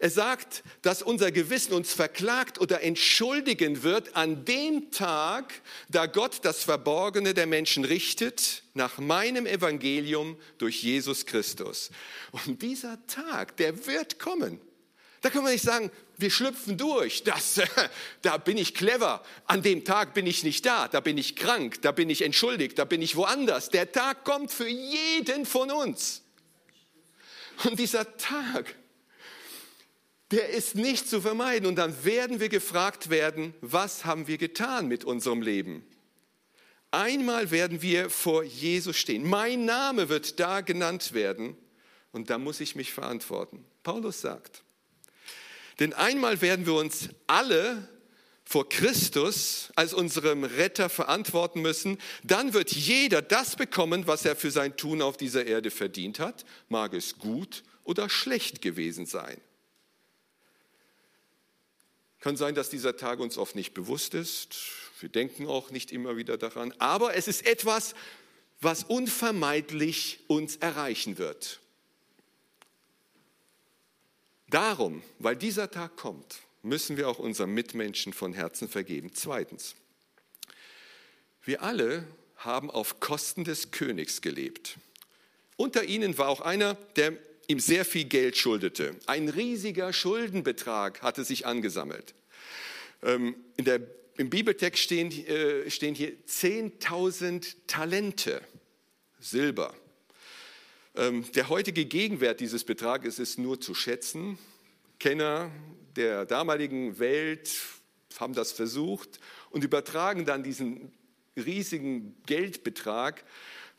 Er 0.00 0.10
sagt, 0.10 0.62
dass 0.82 1.02
unser 1.02 1.32
Gewissen 1.32 1.72
uns 1.72 1.92
verklagt 1.92 2.60
oder 2.60 2.82
entschuldigen 2.82 3.82
wird 3.82 4.14
an 4.14 4.44
dem 4.44 4.92
Tag, 4.92 5.52
da 5.88 6.06
Gott 6.06 6.40
das 6.42 6.62
Verborgene 6.62 7.34
der 7.34 7.46
Menschen 7.46 7.84
richtet, 7.84 8.62
nach 8.74 8.98
meinem 8.98 9.44
Evangelium 9.44 10.36
durch 10.58 10.84
Jesus 10.84 11.26
Christus. 11.26 11.90
Und 12.46 12.62
dieser 12.62 13.04
Tag, 13.06 13.56
der 13.56 13.86
wird 13.86 14.20
kommen. 14.20 14.60
Da 15.20 15.30
kann 15.30 15.42
man 15.42 15.52
nicht 15.52 15.64
sagen, 15.64 15.90
wir 16.16 16.30
schlüpfen 16.30 16.76
durch, 16.76 17.24
das, 17.24 17.60
da 18.22 18.38
bin 18.38 18.56
ich 18.56 18.74
clever, 18.74 19.24
an 19.46 19.62
dem 19.62 19.84
Tag 19.84 20.14
bin 20.14 20.28
ich 20.28 20.44
nicht 20.44 20.64
da, 20.64 20.86
da 20.86 21.00
bin 21.00 21.18
ich 21.18 21.34
krank, 21.34 21.82
da 21.82 21.90
bin 21.90 22.08
ich 22.08 22.22
entschuldigt, 22.22 22.78
da 22.78 22.84
bin 22.84 23.02
ich 23.02 23.16
woanders. 23.16 23.70
Der 23.70 23.90
Tag 23.90 24.24
kommt 24.24 24.52
für 24.52 24.68
jeden 24.68 25.44
von 25.44 25.72
uns. 25.72 26.22
Und 27.64 27.80
dieser 27.80 28.16
Tag, 28.16 28.76
der 30.30 30.50
ist 30.50 30.74
nicht 30.74 31.08
zu 31.08 31.20
vermeiden. 31.20 31.66
Und 31.66 31.76
dann 31.76 32.04
werden 32.04 32.40
wir 32.40 32.48
gefragt 32.48 33.10
werden, 33.10 33.54
was 33.60 34.04
haben 34.04 34.26
wir 34.26 34.38
getan 34.38 34.88
mit 34.88 35.04
unserem 35.04 35.42
Leben? 35.42 35.84
Einmal 36.90 37.50
werden 37.50 37.82
wir 37.82 38.08
vor 38.08 38.44
Jesus 38.44 38.96
stehen. 38.96 39.28
Mein 39.28 39.64
Name 39.64 40.08
wird 40.08 40.40
da 40.40 40.62
genannt 40.62 41.12
werden 41.12 41.56
und 42.12 42.30
da 42.30 42.38
muss 42.38 42.60
ich 42.60 42.76
mich 42.76 42.92
verantworten. 42.92 43.64
Paulus 43.82 44.22
sagt, 44.22 44.62
denn 45.80 45.92
einmal 45.92 46.40
werden 46.40 46.66
wir 46.66 46.74
uns 46.74 47.10
alle 47.26 47.88
vor 48.44 48.66
Christus 48.70 49.70
als 49.76 49.92
unserem 49.92 50.42
Retter 50.42 50.88
verantworten 50.88 51.60
müssen, 51.60 51.98
dann 52.24 52.54
wird 52.54 52.72
jeder 52.72 53.20
das 53.20 53.56
bekommen, 53.56 54.06
was 54.06 54.24
er 54.24 54.36
für 54.36 54.50
sein 54.50 54.74
Tun 54.78 55.02
auf 55.02 55.18
dieser 55.18 55.44
Erde 55.44 55.70
verdient 55.70 56.18
hat, 56.18 56.46
mag 56.70 56.94
es 56.94 57.18
gut 57.18 57.62
oder 57.84 58.08
schlecht 58.08 58.62
gewesen 58.62 59.04
sein. 59.04 59.38
Kann 62.20 62.36
sein, 62.36 62.54
dass 62.54 62.70
dieser 62.70 62.96
Tag 62.96 63.20
uns 63.20 63.38
oft 63.38 63.54
nicht 63.54 63.74
bewusst 63.74 64.14
ist. 64.14 64.56
Wir 65.00 65.08
denken 65.08 65.46
auch 65.46 65.70
nicht 65.70 65.92
immer 65.92 66.16
wieder 66.16 66.36
daran. 66.36 66.74
Aber 66.78 67.14
es 67.14 67.28
ist 67.28 67.46
etwas, 67.46 67.94
was 68.60 68.84
unvermeidlich 68.84 70.20
uns 70.26 70.56
erreichen 70.56 71.18
wird. 71.18 71.60
Darum, 74.48 75.02
weil 75.18 75.36
dieser 75.36 75.70
Tag 75.70 75.96
kommt, 75.96 76.40
müssen 76.62 76.96
wir 76.96 77.08
auch 77.08 77.18
unseren 77.18 77.50
Mitmenschen 77.50 78.12
von 78.12 78.32
Herzen 78.32 78.68
vergeben. 78.68 79.12
Zweitens, 79.14 79.76
wir 81.42 81.62
alle 81.62 82.04
haben 82.36 82.70
auf 82.70 82.98
Kosten 82.98 83.44
des 83.44 83.70
Königs 83.70 84.22
gelebt. 84.22 84.78
Unter 85.56 85.84
ihnen 85.84 86.18
war 86.18 86.28
auch 86.28 86.40
einer, 86.40 86.74
der 86.96 87.12
ihm 87.48 87.58
sehr 87.58 87.84
viel 87.84 88.04
Geld 88.04 88.36
schuldete. 88.36 88.94
Ein 89.06 89.28
riesiger 89.28 89.92
Schuldenbetrag 89.92 91.02
hatte 91.02 91.24
sich 91.24 91.46
angesammelt. 91.46 92.14
Ähm, 93.02 93.34
in 93.56 93.64
der, 93.64 93.80
Im 94.16 94.30
Bibeltext 94.30 94.82
stehen, 94.82 95.10
äh, 95.10 95.68
stehen 95.70 95.94
hier 95.94 96.12
10.000 96.26 97.56
Talente 97.66 98.42
Silber. 99.18 99.74
Ähm, 100.94 101.24
der 101.32 101.48
heutige 101.48 101.86
Gegenwert 101.86 102.40
dieses 102.40 102.64
Betrages 102.64 103.18
ist 103.18 103.38
nur 103.38 103.60
zu 103.60 103.74
schätzen. 103.74 104.38
Kenner 105.00 105.50
der 105.96 106.26
damaligen 106.26 106.98
Welt 106.98 107.50
haben 108.18 108.34
das 108.34 108.52
versucht 108.52 109.20
und 109.50 109.64
übertragen 109.64 110.24
dann 110.26 110.42
diesen 110.42 110.92
riesigen 111.36 112.16
Geldbetrag 112.26 113.24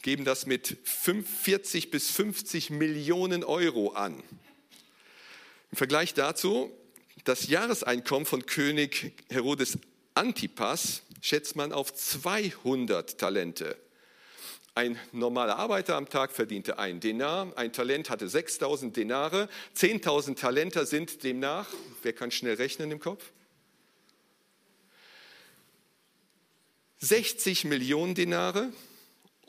geben 0.01 0.25
das 0.25 0.45
mit 0.45 0.77
40 0.83 1.91
bis 1.91 2.09
50 2.11 2.69
Millionen 2.69 3.43
Euro 3.43 3.91
an. 3.91 4.23
Im 5.71 5.77
Vergleich 5.77 6.13
dazu, 6.13 6.71
das 7.25 7.47
Jahreseinkommen 7.47 8.25
von 8.25 8.45
König 8.45 9.13
Herodes 9.29 9.77
Antipas 10.15 11.03
schätzt 11.21 11.55
man 11.55 11.73
auf 11.73 11.93
200 11.93 13.17
Talente. 13.17 13.77
Ein 14.75 14.97
normaler 15.11 15.57
Arbeiter 15.57 15.95
am 15.95 16.07
Tag 16.07 16.31
verdiente 16.31 16.79
ein 16.79 17.01
Denar, 17.01 17.51
ein 17.57 17.73
Talent 17.73 18.09
hatte 18.09 18.29
6000 18.29 18.95
Denare, 18.95 19.49
10.000 19.75 20.37
Talenter 20.37 20.85
sind 20.85 21.23
demnach, 21.23 21.67
wer 22.01 22.13
kann 22.13 22.31
schnell 22.31 22.55
rechnen 22.55 22.89
im 22.91 22.99
Kopf? 22.99 23.31
60 26.99 27.65
Millionen 27.65 28.15
Denare, 28.15 28.71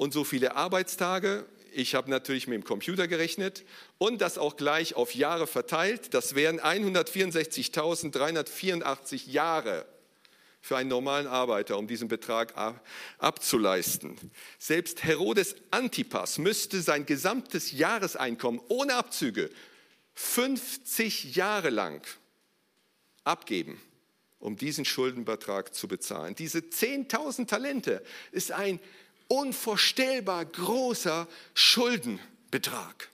und 0.01 0.13
so 0.15 0.25
viele 0.25 0.57
Arbeitstage. 0.57 1.45
Ich 1.73 1.95
habe 1.95 2.09
natürlich 2.09 2.49
mit 2.49 2.55
dem 2.55 2.65
Computer 2.65 3.07
gerechnet 3.07 3.67
und 3.99 4.23
das 4.23 4.39
auch 4.39 4.57
gleich 4.57 4.95
auf 4.95 5.15
Jahre 5.15 5.47
verteilt. 5.47 6.15
Das 6.15 6.35
wären 6.35 6.59
164.384 6.59 9.29
Jahre 9.29 9.85
für 10.63 10.79
einen 10.79 10.89
normalen 10.89 11.27
Arbeiter, 11.27 11.77
um 11.77 11.87
diesen 11.87 12.09
Betrag 12.09 12.81
abzuleisten. 13.19 14.17
Selbst 14.59 15.05
Herodes 15.05 15.55
Antipas 15.71 16.39
müsste 16.39 16.81
sein 16.81 17.05
gesamtes 17.05 17.73
Jahreseinkommen 17.73 18.63
ohne 18.69 18.95
Abzüge 18.95 19.51
50 20.15 21.37
Jahre 21.37 21.69
lang 21.69 22.01
abgeben, 23.25 23.79
um 24.39 24.57
diesen 24.57 24.87
Schuldenbetrag 24.87 25.75
zu 25.75 25.89
bezahlen. 25.89 26.35
Diese 26.37 26.61
10.000 26.61 27.47
Talente 27.47 28.03
ist 28.33 28.51
ein 28.51 28.81
unvorstellbar 29.31 30.45
großer 30.45 31.29
Schuldenbetrag. 31.55 33.11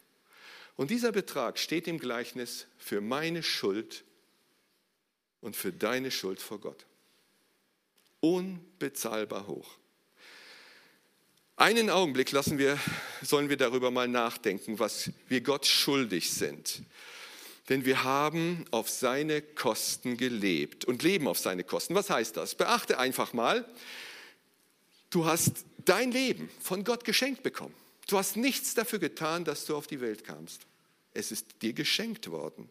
Und 0.76 0.90
dieser 0.90 1.12
Betrag 1.12 1.58
steht 1.58 1.86
im 1.86 1.98
Gleichnis 1.98 2.66
für 2.78 3.02
meine 3.02 3.42
Schuld 3.42 4.02
und 5.42 5.56
für 5.56 5.72
deine 5.72 6.10
Schuld 6.10 6.40
vor 6.40 6.58
Gott. 6.58 6.86
Unbezahlbar 8.20 9.46
hoch. 9.46 9.76
Einen 11.56 11.90
Augenblick 11.90 12.32
lassen 12.32 12.58
wir, 12.58 12.78
sollen 13.22 13.50
wir 13.50 13.56
darüber 13.56 13.90
mal 13.90 14.08
nachdenken, 14.08 14.78
was 14.78 15.10
wir 15.28 15.42
Gott 15.42 15.66
schuldig 15.66 16.30
sind. 16.30 16.82
Denn 17.68 17.84
wir 17.84 18.04
haben 18.04 18.64
auf 18.70 18.88
seine 18.88 19.42
Kosten 19.42 20.16
gelebt 20.16 20.84
und 20.84 21.02
leben 21.02 21.28
auf 21.28 21.38
seine 21.38 21.64
Kosten. 21.64 21.94
Was 21.94 22.10
heißt 22.10 22.36
das? 22.36 22.54
Beachte 22.54 22.98
einfach 22.98 23.32
mal, 23.32 23.66
Du 25.10 25.24
hast 25.24 25.64
dein 25.86 26.12
Leben 26.12 26.50
von 26.60 26.84
Gott 26.84 27.04
geschenkt 27.04 27.42
bekommen. 27.42 27.74
Du 28.08 28.18
hast 28.18 28.36
nichts 28.36 28.74
dafür 28.74 28.98
getan, 28.98 29.44
dass 29.44 29.64
du 29.64 29.76
auf 29.76 29.86
die 29.86 30.00
Welt 30.00 30.24
kamst. 30.24 30.62
Es 31.14 31.32
ist 31.32 31.62
dir 31.62 31.72
geschenkt 31.72 32.30
worden. 32.30 32.70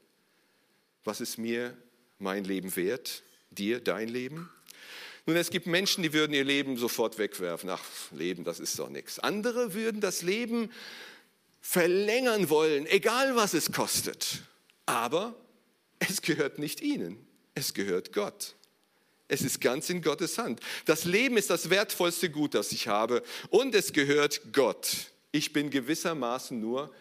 Was 1.04 1.20
ist 1.22 1.38
mir 1.38 1.76
mein 2.20 2.44
Leben 2.44 2.76
wert? 2.76 3.24
Dir 3.52 3.80
dein 3.80 4.08
Leben? 4.08 4.50
Nun, 5.26 5.36
es 5.38 5.50
gibt 5.50 5.66
Menschen, 5.66 6.04
die 6.04 6.14
würden 6.14 6.34
ihr 6.34 6.44
Leben 6.44 6.78
sofort 6.78 7.18
wegwerfen. 7.18 7.70
Ach, 7.70 7.84
Leben, 8.12 8.44
das 8.44 8.60
ist 8.60 8.78
doch 8.78 8.90
nichts. 8.90 9.18
Andere 9.18 9.74
würden 9.74 10.00
das 10.00 10.22
Leben 10.22 10.72
verlängern 11.62 12.50
wollen, 12.50 12.86
egal 12.86 13.36
was 13.36 13.56
es 13.56 13.72
kostet. 13.72 14.44
Aber 14.86 15.36
es 15.98 16.22
gehört 16.22 16.60
nicht 16.60 16.80
ihnen, 16.82 17.26
es 17.56 17.74
gehört 17.74 18.14
Gott. 18.14 18.56
Es 19.28 19.42
ist 19.42 19.60
ganz 19.60 19.90
in 19.90 20.02
Gottes 20.02 20.38
Hand. 20.38 20.60
Das 20.86 21.06
Leben 21.06 21.38
ist 21.38 21.50
das 21.50 21.70
wertvollste 21.70 22.30
Gut, 22.30 22.54
das 22.54 22.72
ich 22.72 22.88
habe 22.88 23.24
und 23.50 23.74
es 23.74 23.92
gehört 23.92 24.54
Gott. 24.54 25.12
Ich 25.32 25.52
bin 25.52 25.70
gewissermaßen 25.70 26.60
nur 26.60 26.94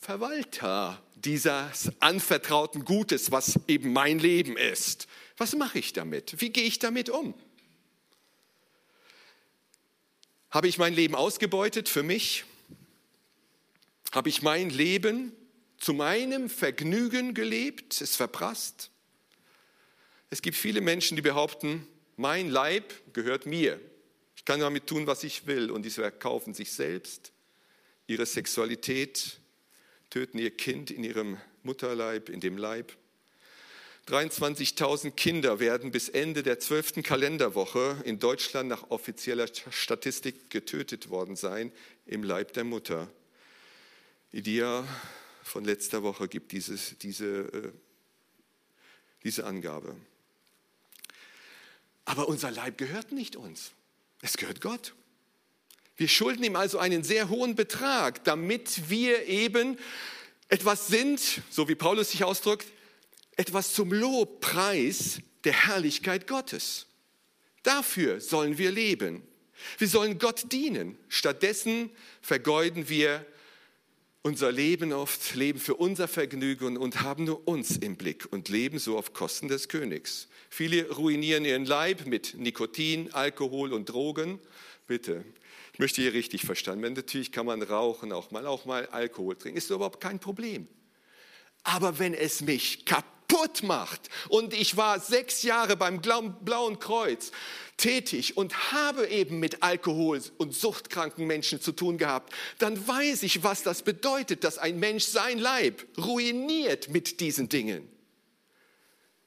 Verwalter 0.00 1.02
dieses 1.16 1.90
anvertrauten 2.00 2.84
Gutes, 2.84 3.30
was 3.32 3.58
eben 3.66 3.92
mein 3.92 4.18
Leben 4.18 4.56
ist. 4.56 5.08
Was 5.36 5.54
mache 5.54 5.78
ich 5.78 5.92
damit? 5.92 6.40
Wie 6.40 6.50
gehe 6.50 6.64
ich 6.64 6.78
damit 6.78 7.10
um? 7.10 7.34
Habe 10.50 10.68
ich 10.68 10.78
mein 10.78 10.94
Leben 10.94 11.14
ausgebeutet 11.14 11.88
für 11.88 12.02
mich? 12.02 12.44
Habe 14.12 14.30
ich 14.30 14.40
mein 14.40 14.70
Leben 14.70 15.32
zu 15.76 15.92
meinem 15.92 16.48
Vergnügen 16.48 17.34
gelebt, 17.34 18.00
es 18.00 18.16
verprasst? 18.16 18.90
Es 20.30 20.42
gibt 20.42 20.56
viele 20.56 20.80
Menschen, 20.80 21.16
die 21.16 21.22
behaupten, 21.22 21.86
mein 22.16 22.50
Leib 22.50 22.92
gehört 23.12 23.46
mir. 23.46 23.80
Ich 24.36 24.44
kann 24.44 24.60
damit 24.60 24.86
tun, 24.86 25.06
was 25.06 25.24
ich 25.24 25.46
will. 25.46 25.70
Und 25.70 25.84
sie 25.84 25.90
verkaufen 25.90 26.54
sich 26.54 26.72
selbst, 26.72 27.32
ihre 28.06 28.26
Sexualität, 28.26 29.40
töten 30.10 30.38
ihr 30.38 30.50
Kind 30.50 30.90
in 30.90 31.04
ihrem 31.04 31.38
Mutterleib, 31.62 32.28
in 32.28 32.40
dem 32.40 32.58
Leib. 32.58 32.96
23.000 34.08 35.10
Kinder 35.10 35.60
werden 35.60 35.90
bis 35.90 36.08
Ende 36.08 36.42
der 36.42 36.58
12. 36.58 37.02
Kalenderwoche 37.02 38.00
in 38.04 38.18
Deutschland 38.18 38.68
nach 38.70 38.90
offizieller 38.90 39.46
Statistik 39.70 40.48
getötet 40.48 41.10
worden 41.10 41.36
sein 41.36 41.72
im 42.06 42.22
Leib 42.22 42.54
der 42.54 42.64
Mutter. 42.64 43.10
IDEA 44.32 44.86
von 45.42 45.64
letzter 45.64 46.02
Woche 46.02 46.26
gibt 46.26 46.52
dieses, 46.52 46.96
diese, 46.98 47.26
äh, 47.26 47.72
diese 49.24 49.44
Angabe. 49.44 49.94
Aber 52.08 52.26
unser 52.26 52.50
Leib 52.50 52.78
gehört 52.78 53.12
nicht 53.12 53.36
uns, 53.36 53.72
es 54.22 54.38
gehört 54.38 54.62
Gott. 54.62 54.94
Wir 55.94 56.08
schulden 56.08 56.42
ihm 56.42 56.56
also 56.56 56.78
einen 56.78 57.04
sehr 57.04 57.28
hohen 57.28 57.54
Betrag, 57.54 58.24
damit 58.24 58.88
wir 58.88 59.26
eben 59.26 59.76
etwas 60.48 60.86
sind, 60.86 61.20
so 61.50 61.68
wie 61.68 61.74
Paulus 61.74 62.12
sich 62.12 62.24
ausdrückt, 62.24 62.66
etwas 63.36 63.74
zum 63.74 63.92
Lobpreis 63.92 65.20
der 65.44 65.52
Herrlichkeit 65.52 66.26
Gottes. 66.26 66.86
Dafür 67.62 68.22
sollen 68.22 68.56
wir 68.56 68.72
leben. 68.72 69.22
Wir 69.76 69.88
sollen 69.88 70.18
Gott 70.18 70.50
dienen. 70.50 70.98
Stattdessen 71.10 71.90
vergeuden 72.22 72.88
wir 72.88 73.26
unser 74.22 74.52
Leben 74.52 74.92
oft, 74.92 75.34
leben 75.34 75.58
für 75.58 75.74
unser 75.74 76.08
Vergnügen 76.08 76.76
und 76.76 77.02
haben 77.02 77.24
nur 77.24 77.46
uns 77.46 77.76
im 77.76 77.96
Blick 77.96 78.26
und 78.30 78.48
leben 78.48 78.78
so 78.78 78.98
auf 78.98 79.12
Kosten 79.12 79.48
des 79.48 79.68
Königs. 79.68 80.28
Viele 80.50 80.90
ruinieren 80.90 81.44
ihren 81.44 81.64
Leib 81.64 82.06
mit 82.06 82.34
Nikotin, 82.36 83.12
Alkohol 83.12 83.72
und 83.72 83.88
Drogen. 83.88 84.38
Bitte, 84.86 85.24
ich 85.72 85.78
möchte 85.78 86.02
hier 86.02 86.12
richtig 86.12 86.42
verstanden 86.42 86.82
werden. 86.82 86.94
Natürlich 86.94 87.32
kann 87.32 87.46
man 87.46 87.62
rauchen, 87.62 88.12
auch 88.12 88.30
mal, 88.30 88.46
auch 88.46 88.64
mal 88.64 88.86
Alkohol 88.86 89.36
trinken. 89.36 89.58
Ist 89.58 89.70
überhaupt 89.70 90.00
kein 90.00 90.18
Problem. 90.18 90.66
Aber 91.62 91.98
wenn 91.98 92.14
es 92.14 92.40
mich 92.40 92.84
kaputt 92.84 93.17
kaputt 93.28 93.62
macht. 93.62 94.08
Und 94.28 94.54
ich 94.54 94.76
war 94.76 95.00
sechs 95.00 95.42
Jahre 95.42 95.76
beim 95.76 96.00
Blauen 96.00 96.78
Kreuz 96.78 97.30
tätig 97.76 98.36
und 98.36 98.72
habe 98.72 99.06
eben 99.06 99.38
mit 99.38 99.62
Alkohol 99.62 100.20
und 100.38 100.54
suchtkranken 100.54 101.26
Menschen 101.26 101.60
zu 101.60 101.72
tun 101.72 101.96
gehabt, 101.98 102.32
dann 102.58 102.88
weiß 102.88 103.22
ich, 103.22 103.44
was 103.44 103.62
das 103.62 103.82
bedeutet, 103.82 104.42
dass 104.42 104.58
ein 104.58 104.80
Mensch 104.80 105.04
sein 105.04 105.38
Leib 105.38 105.86
ruiniert 105.96 106.88
mit 106.88 107.20
diesen 107.20 107.48
Dingen. 107.48 107.88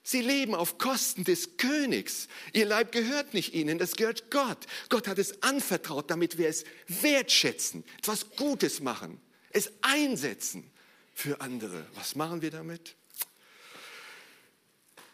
Sie 0.04 0.22
leben 0.22 0.56
auf 0.56 0.80
Kosten 0.80 1.24
des 1.24 1.58
Königs. 1.58 2.28
Ihr 2.54 2.66
Leib 2.66 2.92
gehört 2.92 3.36
nicht 3.36 3.54
ihnen, 3.54 3.78
das 3.78 3.96
gehört 3.96 4.32
Gott. 4.32 4.66
Gott 4.90 5.08
hat 5.08 5.20
es 5.20 5.44
anvertraut, 5.44 6.10
damit 6.10 6.40
wir 6.40 6.50
es 6.50 6.66
wertschätzen, 6.88 7.84
etwas 8.00 8.32
Gutes 8.36 8.82
machen, 8.82 9.22
es 9.52 9.72
einsetzen 9.82 10.70
für 11.14 11.40
andere. 11.40 11.86
Was 11.94 12.16
machen 12.16 12.42
wir 12.42 12.50
damit? 12.50 12.96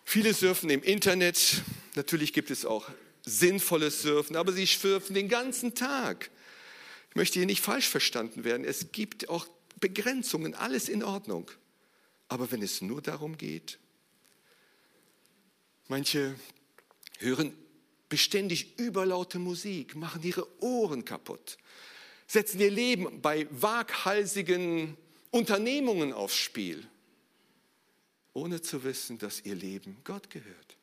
Viele 0.10 0.34
surfen 0.34 0.70
im 0.70 0.84
Internet. 0.84 1.64
Natürlich 1.96 2.32
gibt 2.32 2.50
es 2.50 2.64
auch 2.64 2.90
sinnvolles 3.26 4.04
Surfen, 4.04 4.38
aber 4.38 4.54
sie 4.54 4.66
surfen 4.66 5.14
den 5.14 5.28
ganzen 5.28 5.76
Tag. 5.76 6.32
Ich 7.10 7.18
möchte 7.18 7.40
hier 7.40 7.46
nicht 7.46 7.60
falsch 7.60 7.90
verstanden 7.90 8.46
werden. 8.46 8.66
Es 8.66 8.94
gibt 8.94 9.28
auch 9.28 9.46
Begrenzungen, 9.82 10.56
alles 10.56 10.88
in 10.88 11.04
Ordnung. 11.04 11.52
Aber 12.30 12.50
wenn 12.52 12.62
es 12.62 12.82
nur 12.82 13.02
darum 13.02 13.38
geht, 13.38 13.80
manche 15.90 16.36
hören 17.20 17.54
beständig 18.08 18.80
überlaute 18.80 19.40
Musik, 19.40 19.94
machen 19.98 20.24
ihre 20.24 20.48
Ohren 20.64 21.04
kaputt, 21.04 21.58
setzen 22.28 22.62
ihr 22.62 22.72
Leben 22.72 23.22
bei 23.22 23.46
waghalsigen 23.52 24.96
Unternehmungen 25.32 26.14
aufs 26.14 26.38
Spiel 26.38 26.88
ohne 28.38 28.62
zu 28.62 28.84
wissen, 28.84 29.18
dass 29.18 29.42
ihr 29.46 29.56
Leben 29.56 29.98
Gott 30.04 30.30
gehört. 30.30 30.78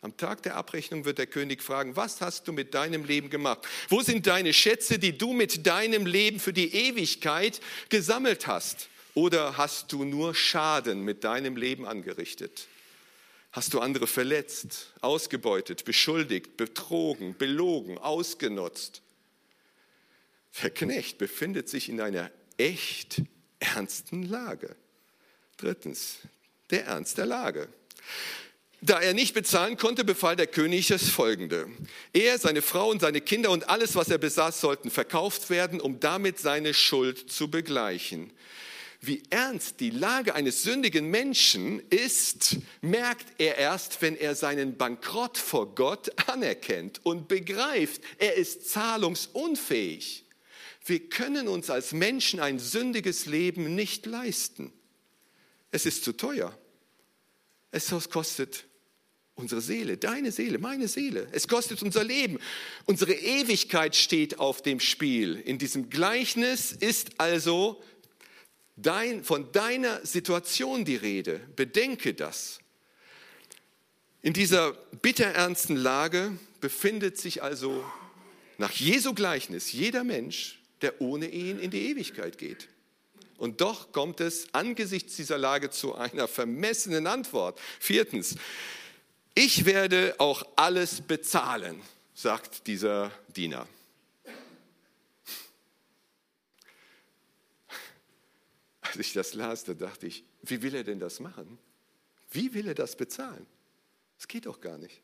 Am 0.00 0.16
Tag 0.16 0.42
der 0.42 0.56
Abrechnung 0.56 1.04
wird 1.04 1.18
der 1.18 1.28
König 1.28 1.62
fragen, 1.62 1.94
was 1.94 2.20
hast 2.20 2.48
du 2.48 2.52
mit 2.52 2.74
deinem 2.74 3.04
Leben 3.04 3.30
gemacht? 3.30 3.60
Wo 3.88 4.02
sind 4.02 4.26
deine 4.26 4.52
Schätze, 4.52 4.98
die 4.98 5.16
du 5.16 5.32
mit 5.32 5.66
deinem 5.66 6.06
Leben 6.06 6.40
für 6.40 6.52
die 6.52 6.74
Ewigkeit 6.74 7.60
gesammelt 7.88 8.48
hast? 8.48 8.88
Oder 9.14 9.56
hast 9.56 9.92
du 9.92 10.04
nur 10.04 10.34
Schaden 10.34 11.02
mit 11.02 11.22
deinem 11.22 11.56
Leben 11.56 11.86
angerichtet? 11.86 12.66
Hast 13.52 13.74
du 13.74 13.80
andere 13.80 14.08
verletzt, 14.08 14.92
ausgebeutet, 15.00 15.84
beschuldigt, 15.84 16.56
betrogen, 16.56 17.36
belogen, 17.36 17.96
ausgenutzt? 17.98 19.02
Der 20.62 20.70
Knecht 20.70 21.18
befindet 21.18 21.68
sich 21.68 21.88
in 21.88 22.00
einer 22.00 22.32
echt 22.56 23.22
ernsten 23.60 24.24
Lage. 24.24 24.74
Drittens, 25.56 26.20
der 26.70 26.86
Ernst 26.86 27.18
der 27.18 27.26
Lage. 27.26 27.68
Da 28.80 29.00
er 29.00 29.12
nicht 29.12 29.34
bezahlen 29.34 29.76
konnte, 29.76 30.04
befahl 30.04 30.36
der 30.36 30.46
König 30.46 30.86
das 30.86 31.08
Folgende. 31.08 31.68
Er, 32.12 32.38
seine 32.38 32.62
Frau 32.62 32.90
und 32.90 33.00
seine 33.00 33.20
Kinder 33.20 33.50
und 33.50 33.68
alles, 33.68 33.96
was 33.96 34.08
er 34.08 34.18
besaß, 34.18 34.60
sollten 34.60 34.90
verkauft 34.90 35.50
werden, 35.50 35.80
um 35.80 35.98
damit 35.98 36.38
seine 36.38 36.74
Schuld 36.74 37.30
zu 37.30 37.50
begleichen. 37.50 38.32
Wie 39.00 39.22
ernst 39.30 39.80
die 39.80 39.90
Lage 39.90 40.34
eines 40.34 40.62
sündigen 40.62 41.06
Menschen 41.06 41.80
ist, 41.90 42.58
merkt 42.80 43.26
er 43.38 43.56
erst, 43.56 44.00
wenn 44.00 44.16
er 44.16 44.34
seinen 44.34 44.76
Bankrott 44.76 45.38
vor 45.38 45.74
Gott 45.74 46.10
anerkennt 46.28 47.00
und 47.04 47.28
begreift, 47.28 48.00
er 48.18 48.34
ist 48.34 48.70
zahlungsunfähig. 48.70 50.24
Wir 50.84 51.08
können 51.08 51.48
uns 51.48 51.68
als 51.68 51.92
Menschen 51.92 52.40
ein 52.40 52.58
sündiges 52.58 53.26
Leben 53.26 53.74
nicht 53.74 54.06
leisten. 54.06 54.72
Es 55.70 55.86
ist 55.86 56.04
zu 56.04 56.12
teuer. 56.12 56.56
Es 57.70 57.90
kostet 58.10 58.64
unsere 59.34 59.60
Seele, 59.60 59.96
deine 59.96 60.32
Seele, 60.32 60.58
meine 60.58 60.88
Seele. 60.88 61.28
Es 61.32 61.46
kostet 61.46 61.82
unser 61.82 62.02
Leben. 62.02 62.38
Unsere 62.86 63.12
Ewigkeit 63.12 63.94
steht 63.94 64.38
auf 64.38 64.62
dem 64.62 64.80
Spiel. 64.80 65.36
In 65.36 65.58
diesem 65.58 65.90
Gleichnis 65.90 66.72
ist 66.72 67.20
also 67.20 67.82
dein, 68.76 69.22
von 69.22 69.52
deiner 69.52 70.04
Situation 70.04 70.84
die 70.84 70.96
Rede. 70.96 71.40
Bedenke 71.54 72.14
das. 72.14 72.58
In 74.22 74.32
dieser 74.32 74.72
bitterernsten 75.02 75.76
Lage 75.76 76.36
befindet 76.60 77.18
sich 77.18 77.42
also 77.42 77.84
nach 78.56 78.72
Jesu 78.72 79.14
Gleichnis 79.14 79.70
jeder 79.70 80.02
Mensch, 80.02 80.60
der 80.82 81.00
ohne 81.00 81.30
ihn 81.30 81.60
in 81.60 81.70
die 81.70 81.90
Ewigkeit 81.90 82.38
geht. 82.38 82.68
Und 83.38 83.60
doch 83.60 83.92
kommt 83.92 84.20
es 84.20 84.52
angesichts 84.52 85.14
dieser 85.16 85.38
Lage 85.38 85.70
zu 85.70 85.94
einer 85.94 86.26
vermessenen 86.26 87.06
Antwort. 87.06 87.58
Viertens, 87.78 88.34
ich 89.34 89.64
werde 89.64 90.16
auch 90.18 90.44
alles 90.56 91.00
bezahlen, 91.00 91.80
sagt 92.14 92.66
dieser 92.66 93.12
Diener. 93.28 93.68
Als 98.80 98.96
ich 98.96 99.12
das 99.12 99.34
las, 99.34 99.62
da 99.62 99.74
dachte 99.74 100.08
ich, 100.08 100.24
wie 100.42 100.60
will 100.62 100.74
er 100.74 100.82
denn 100.82 100.98
das 100.98 101.20
machen? 101.20 101.58
Wie 102.32 102.54
will 102.54 102.66
er 102.66 102.74
das 102.74 102.96
bezahlen? 102.96 103.46
Das 104.16 104.26
geht 104.26 104.46
doch 104.46 104.60
gar 104.60 104.78
nicht. 104.78 105.00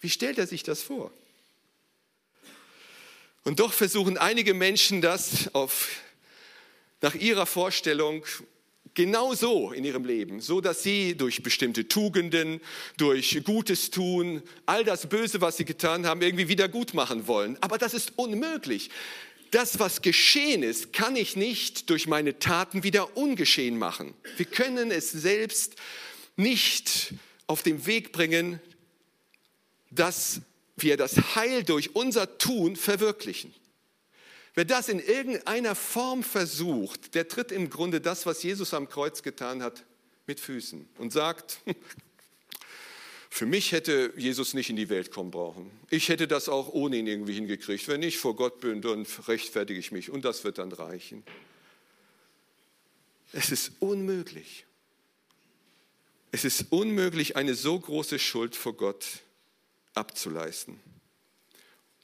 Wie 0.00 0.10
stellt 0.10 0.38
er 0.38 0.46
sich 0.46 0.62
das 0.62 0.82
vor? 0.82 1.10
Und 3.42 3.58
doch 3.58 3.72
versuchen 3.72 4.16
einige 4.16 4.54
Menschen 4.54 5.00
das 5.00 5.52
auf 5.54 5.88
nach 7.00 7.14
ihrer 7.14 7.46
Vorstellung 7.46 8.24
genau 8.94 9.32
so 9.34 9.70
in 9.70 9.84
ihrem 9.84 10.04
Leben, 10.04 10.40
so 10.40 10.60
dass 10.60 10.82
sie 10.82 11.16
durch 11.16 11.42
bestimmte 11.42 11.86
Tugenden, 11.86 12.60
durch 12.96 13.40
Gutes 13.44 13.90
tun, 13.90 14.42
all 14.66 14.82
das 14.82 15.08
Böse, 15.08 15.40
was 15.40 15.56
sie 15.56 15.64
getan 15.64 16.04
haben, 16.04 16.20
irgendwie 16.20 16.48
wieder 16.48 16.68
gut 16.68 16.94
machen 16.94 17.28
wollen. 17.28 17.56
Aber 17.60 17.78
das 17.78 17.94
ist 17.94 18.14
unmöglich. 18.16 18.90
Das, 19.52 19.78
was 19.78 20.02
geschehen 20.02 20.62
ist, 20.62 20.92
kann 20.92 21.16
ich 21.16 21.36
nicht 21.36 21.88
durch 21.90 22.06
meine 22.06 22.38
Taten 22.38 22.82
wieder 22.82 23.16
ungeschehen 23.16 23.78
machen. 23.78 24.14
Wir 24.36 24.46
können 24.46 24.90
es 24.90 25.10
selbst 25.10 25.76
nicht 26.36 27.14
auf 27.46 27.62
den 27.62 27.86
Weg 27.86 28.12
bringen, 28.12 28.60
dass 29.90 30.42
wir 30.76 30.96
das 30.96 31.36
Heil 31.36 31.62
durch 31.62 31.94
unser 31.94 32.38
Tun 32.38 32.76
verwirklichen. 32.76 33.54
Wer 34.58 34.64
das 34.64 34.88
in 34.88 34.98
irgendeiner 34.98 35.76
Form 35.76 36.24
versucht, 36.24 37.14
der 37.14 37.28
tritt 37.28 37.52
im 37.52 37.70
Grunde 37.70 38.00
das, 38.00 38.26
was 38.26 38.42
Jesus 38.42 38.74
am 38.74 38.88
Kreuz 38.88 39.22
getan 39.22 39.62
hat, 39.62 39.84
mit 40.26 40.40
Füßen 40.40 40.88
und 40.98 41.12
sagt, 41.12 41.60
für 43.30 43.46
mich 43.46 43.70
hätte 43.70 44.12
Jesus 44.16 44.54
nicht 44.54 44.68
in 44.68 44.74
die 44.74 44.88
Welt 44.88 45.12
kommen 45.12 45.30
brauchen. 45.30 45.70
Ich 45.90 46.08
hätte 46.08 46.26
das 46.26 46.48
auch 46.48 46.70
ohne 46.72 46.96
ihn 46.96 47.06
irgendwie 47.06 47.34
hingekriegt. 47.34 47.86
Wenn 47.86 48.02
ich 48.02 48.18
vor 48.18 48.34
Gott 48.34 48.58
bin, 48.58 48.82
dann 48.82 49.06
rechtfertige 49.28 49.78
ich 49.78 49.92
mich 49.92 50.10
und 50.10 50.24
das 50.24 50.42
wird 50.42 50.58
dann 50.58 50.72
reichen. 50.72 51.22
Es 53.32 53.52
ist 53.52 53.70
unmöglich. 53.78 54.66
Es 56.32 56.44
ist 56.44 56.72
unmöglich, 56.72 57.36
eine 57.36 57.54
so 57.54 57.78
große 57.78 58.18
Schuld 58.18 58.56
vor 58.56 58.76
Gott 58.76 59.06
abzuleisten. 59.94 60.80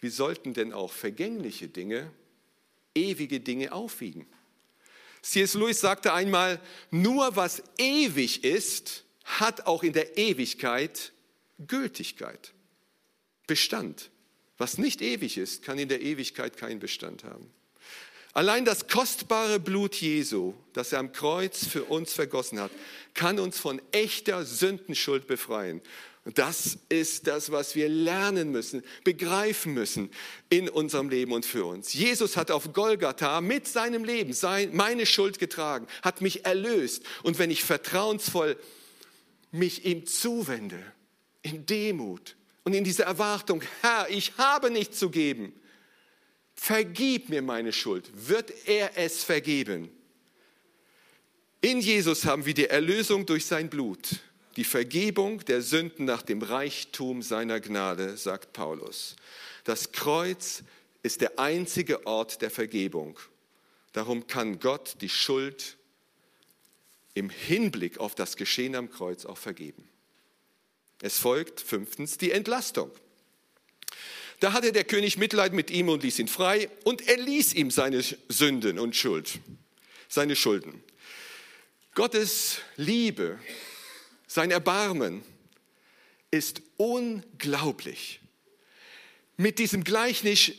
Wie 0.00 0.08
sollten 0.08 0.54
denn 0.54 0.72
auch 0.72 0.92
vergängliche 0.92 1.66
Dinge 1.66 2.12
ewige 2.94 3.40
Dinge 3.40 3.72
aufwiegen. 3.72 4.26
C.S. 5.22 5.54
Lewis 5.54 5.80
sagte 5.80 6.12
einmal, 6.12 6.60
nur 6.90 7.34
was 7.36 7.62
ewig 7.78 8.44
ist, 8.44 9.04
hat 9.24 9.66
auch 9.66 9.82
in 9.82 9.92
der 9.92 10.18
Ewigkeit 10.18 11.12
Gültigkeit, 11.66 12.52
Bestand. 13.46 14.10
Was 14.58 14.78
nicht 14.78 15.00
ewig 15.00 15.38
ist, 15.38 15.62
kann 15.62 15.78
in 15.78 15.88
der 15.88 16.02
Ewigkeit 16.02 16.56
keinen 16.56 16.78
Bestand 16.78 17.24
haben. 17.24 17.50
Allein 18.34 18.64
das 18.64 18.88
kostbare 18.88 19.60
Blut 19.60 19.94
Jesu, 19.94 20.54
das 20.72 20.92
er 20.92 20.98
am 20.98 21.12
Kreuz 21.12 21.66
für 21.66 21.84
uns 21.84 22.12
vergossen 22.12 22.58
hat, 22.58 22.72
kann 23.14 23.38
uns 23.38 23.58
von 23.58 23.80
echter 23.92 24.44
Sündenschuld 24.44 25.26
befreien. 25.26 25.80
Und 26.24 26.38
das 26.38 26.78
ist 26.88 27.26
das, 27.26 27.52
was 27.52 27.74
wir 27.74 27.88
lernen 27.88 28.50
müssen, 28.50 28.82
begreifen 29.04 29.74
müssen 29.74 30.10
in 30.48 30.70
unserem 30.70 31.10
Leben 31.10 31.32
und 31.32 31.44
für 31.44 31.66
uns. 31.66 31.92
Jesus 31.92 32.38
hat 32.38 32.50
auf 32.50 32.72
Golgatha 32.72 33.42
mit 33.42 33.68
seinem 33.68 34.04
Leben 34.04 34.32
sein, 34.32 34.74
meine 34.74 35.04
Schuld 35.04 35.38
getragen, 35.38 35.86
hat 36.02 36.22
mich 36.22 36.46
erlöst. 36.46 37.02
Und 37.22 37.38
wenn 37.38 37.50
ich 37.50 37.62
vertrauensvoll 37.62 38.56
mich 39.52 39.84
ihm 39.84 40.06
zuwende, 40.06 40.82
in 41.42 41.66
Demut 41.66 42.36
und 42.64 42.72
in 42.72 42.84
dieser 42.84 43.04
Erwartung, 43.04 43.62
Herr, 43.82 44.08
ich 44.08 44.32
habe 44.38 44.70
nichts 44.70 44.98
zu 44.98 45.10
geben, 45.10 45.52
vergib 46.54 47.28
mir 47.28 47.42
meine 47.42 47.74
Schuld, 47.74 48.10
wird 48.14 48.66
er 48.66 48.96
es 48.96 49.22
vergeben. 49.22 49.90
In 51.60 51.80
Jesus 51.80 52.24
haben 52.24 52.46
wir 52.46 52.54
die 52.54 52.66
Erlösung 52.66 53.26
durch 53.26 53.44
sein 53.44 53.68
Blut 53.68 54.20
die 54.56 54.64
Vergebung 54.64 55.44
der 55.44 55.62
Sünden 55.62 56.04
nach 56.04 56.22
dem 56.22 56.42
Reichtum 56.42 57.22
seiner 57.22 57.60
Gnade, 57.60 58.16
sagt 58.16 58.52
Paulus. 58.52 59.16
Das 59.64 59.92
Kreuz 59.92 60.62
ist 61.02 61.20
der 61.20 61.38
einzige 61.38 62.06
Ort 62.06 62.40
der 62.42 62.50
Vergebung. 62.50 63.18
Darum 63.92 64.26
kann 64.26 64.58
Gott 64.58 64.96
die 65.00 65.08
Schuld 65.08 65.76
im 67.14 67.30
Hinblick 67.30 67.98
auf 67.98 68.14
das 68.14 68.36
Geschehen 68.36 68.74
am 68.74 68.90
Kreuz 68.90 69.24
auch 69.24 69.38
vergeben. 69.38 69.88
Es 71.00 71.18
folgt 71.18 71.60
fünftens 71.60 72.18
die 72.18 72.32
Entlastung. 72.32 72.90
Da 74.40 74.52
hatte 74.52 74.72
der 74.72 74.84
König 74.84 75.16
Mitleid 75.16 75.52
mit 75.52 75.70
ihm 75.70 75.88
und 75.88 76.02
ließ 76.02 76.18
ihn 76.18 76.28
frei 76.28 76.68
und 76.84 77.06
er 77.06 77.18
ließ 77.18 77.54
ihm 77.54 77.70
seine 77.70 78.02
Sünden 78.28 78.78
und 78.78 78.96
Schuld, 78.96 79.38
seine 80.08 80.36
Schulden. 80.36 80.82
Gottes 81.94 82.58
Liebe 82.76 83.38
sein 84.34 84.50
Erbarmen 84.50 85.22
ist 86.32 86.60
unglaublich. 86.76 88.18
Mit 89.36 89.60
diesem 89.60 89.84
Gleichnis 89.84 90.50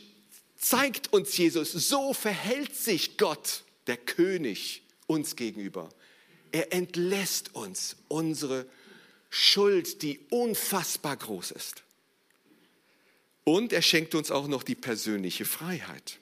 zeigt 0.56 1.12
uns 1.12 1.36
Jesus, 1.36 1.72
so 1.72 2.14
verhält 2.14 2.74
sich 2.74 3.18
Gott, 3.18 3.64
der 3.86 3.98
König, 3.98 4.82
uns 5.06 5.36
gegenüber. 5.36 5.90
Er 6.52 6.72
entlässt 6.72 7.54
uns 7.54 7.96
unsere 8.08 8.64
Schuld, 9.28 10.00
die 10.00 10.20
unfassbar 10.30 11.18
groß 11.18 11.50
ist. 11.50 11.82
Und 13.44 13.74
er 13.74 13.82
schenkt 13.82 14.14
uns 14.14 14.30
auch 14.30 14.48
noch 14.48 14.62
die 14.62 14.74
persönliche 14.74 15.44
Freiheit. 15.44 16.18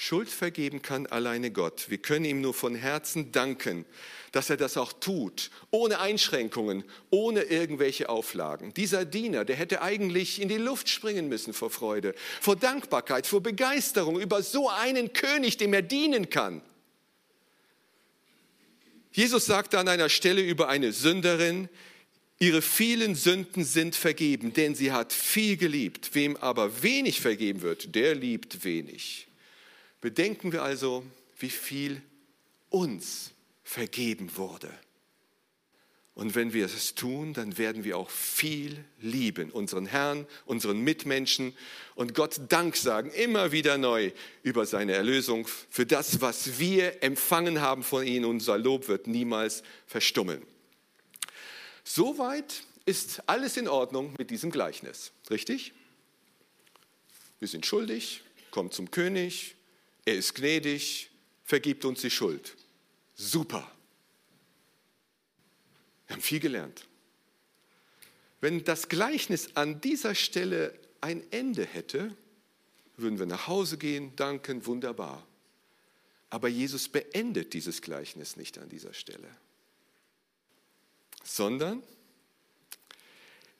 Schuld 0.00 0.28
vergeben 0.28 0.80
kann 0.80 1.08
alleine 1.08 1.50
Gott. 1.50 1.90
Wir 1.90 1.98
können 1.98 2.24
ihm 2.24 2.40
nur 2.40 2.54
von 2.54 2.76
Herzen 2.76 3.32
danken, 3.32 3.84
dass 4.30 4.48
er 4.48 4.56
das 4.56 4.76
auch 4.76 4.92
tut, 4.92 5.50
ohne 5.72 5.98
Einschränkungen, 5.98 6.84
ohne 7.10 7.42
irgendwelche 7.42 8.08
Auflagen. 8.08 8.72
Dieser 8.74 9.04
Diener, 9.04 9.44
der 9.44 9.56
hätte 9.56 9.82
eigentlich 9.82 10.40
in 10.40 10.48
die 10.48 10.56
Luft 10.56 10.88
springen 10.88 11.28
müssen 11.28 11.52
vor 11.52 11.70
Freude, 11.70 12.14
vor 12.40 12.54
Dankbarkeit, 12.54 13.26
vor 13.26 13.42
Begeisterung 13.42 14.20
über 14.20 14.40
so 14.40 14.68
einen 14.68 15.12
König, 15.12 15.56
dem 15.56 15.74
er 15.74 15.82
dienen 15.82 16.30
kann. 16.30 16.62
Jesus 19.10 19.46
sagte 19.46 19.80
an 19.80 19.88
einer 19.88 20.10
Stelle 20.10 20.42
über 20.42 20.68
eine 20.68 20.92
Sünderin, 20.92 21.68
ihre 22.38 22.62
vielen 22.62 23.16
Sünden 23.16 23.64
sind 23.64 23.96
vergeben, 23.96 24.52
denn 24.52 24.76
sie 24.76 24.92
hat 24.92 25.12
viel 25.12 25.56
geliebt. 25.56 26.10
Wem 26.14 26.36
aber 26.36 26.84
wenig 26.84 27.20
vergeben 27.20 27.62
wird, 27.62 27.96
der 27.96 28.14
liebt 28.14 28.62
wenig. 28.62 29.27
Bedenken 30.00 30.52
wir 30.52 30.62
also, 30.62 31.04
wie 31.38 31.50
viel 31.50 32.02
uns 32.70 33.32
vergeben 33.62 34.36
wurde. 34.36 34.72
Und 36.18 36.34
wenn 36.34 36.52
wir 36.52 36.64
es 36.64 36.96
tun, 36.96 37.32
dann 37.32 37.58
werden 37.58 37.84
wir 37.84 37.96
auch 37.96 38.10
viel 38.10 38.84
lieben, 39.00 39.52
unseren 39.52 39.86
Herrn, 39.86 40.26
unseren 40.46 40.80
Mitmenschen 40.80 41.56
und 41.94 42.12
Gott 42.12 42.40
Dank 42.48 42.74
sagen, 42.74 43.12
immer 43.12 43.52
wieder 43.52 43.78
neu 43.78 44.10
über 44.42 44.66
seine 44.66 44.94
Erlösung, 44.94 45.46
für 45.70 45.86
das, 45.86 46.20
was 46.20 46.58
wir 46.58 47.04
empfangen 47.04 47.60
haben 47.60 47.84
von 47.84 48.04
ihm. 48.04 48.24
Unser 48.24 48.58
Lob 48.58 48.88
wird 48.88 49.06
niemals 49.06 49.62
verstummen. 49.86 50.42
Soweit 51.84 52.64
ist 52.84 53.22
alles 53.28 53.56
in 53.56 53.68
Ordnung 53.68 54.12
mit 54.18 54.30
diesem 54.30 54.50
Gleichnis, 54.50 55.12
richtig? 55.30 55.72
Wir 57.38 57.46
sind 57.46 57.64
schuldig, 57.64 58.22
kommt 58.50 58.74
zum 58.74 58.90
König, 58.90 59.54
er 60.08 60.14
ist 60.14 60.34
gnädig, 60.34 61.10
vergibt 61.44 61.84
uns 61.84 62.00
die 62.00 62.10
Schuld. 62.10 62.56
Super. 63.14 63.70
Wir 66.06 66.16
haben 66.16 66.22
viel 66.22 66.40
gelernt. 66.40 66.86
Wenn 68.40 68.64
das 68.64 68.88
Gleichnis 68.88 69.54
an 69.54 69.82
dieser 69.82 70.14
Stelle 70.14 70.72
ein 71.02 71.22
Ende 71.30 71.66
hätte, 71.66 72.16
würden 72.96 73.18
wir 73.18 73.26
nach 73.26 73.48
Hause 73.48 73.76
gehen, 73.76 74.16
danken, 74.16 74.64
wunderbar. 74.64 75.26
Aber 76.30 76.48
Jesus 76.48 76.88
beendet 76.88 77.52
dieses 77.52 77.82
Gleichnis 77.82 78.36
nicht 78.36 78.56
an 78.56 78.70
dieser 78.70 78.94
Stelle, 78.94 79.28
sondern 81.22 81.82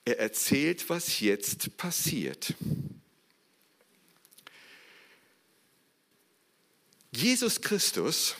er 0.03 0.17
erzählt, 0.17 0.89
was 0.89 1.19
jetzt 1.19 1.77
passiert. 1.77 2.55
Jesus 7.11 7.61
Christus 7.61 8.35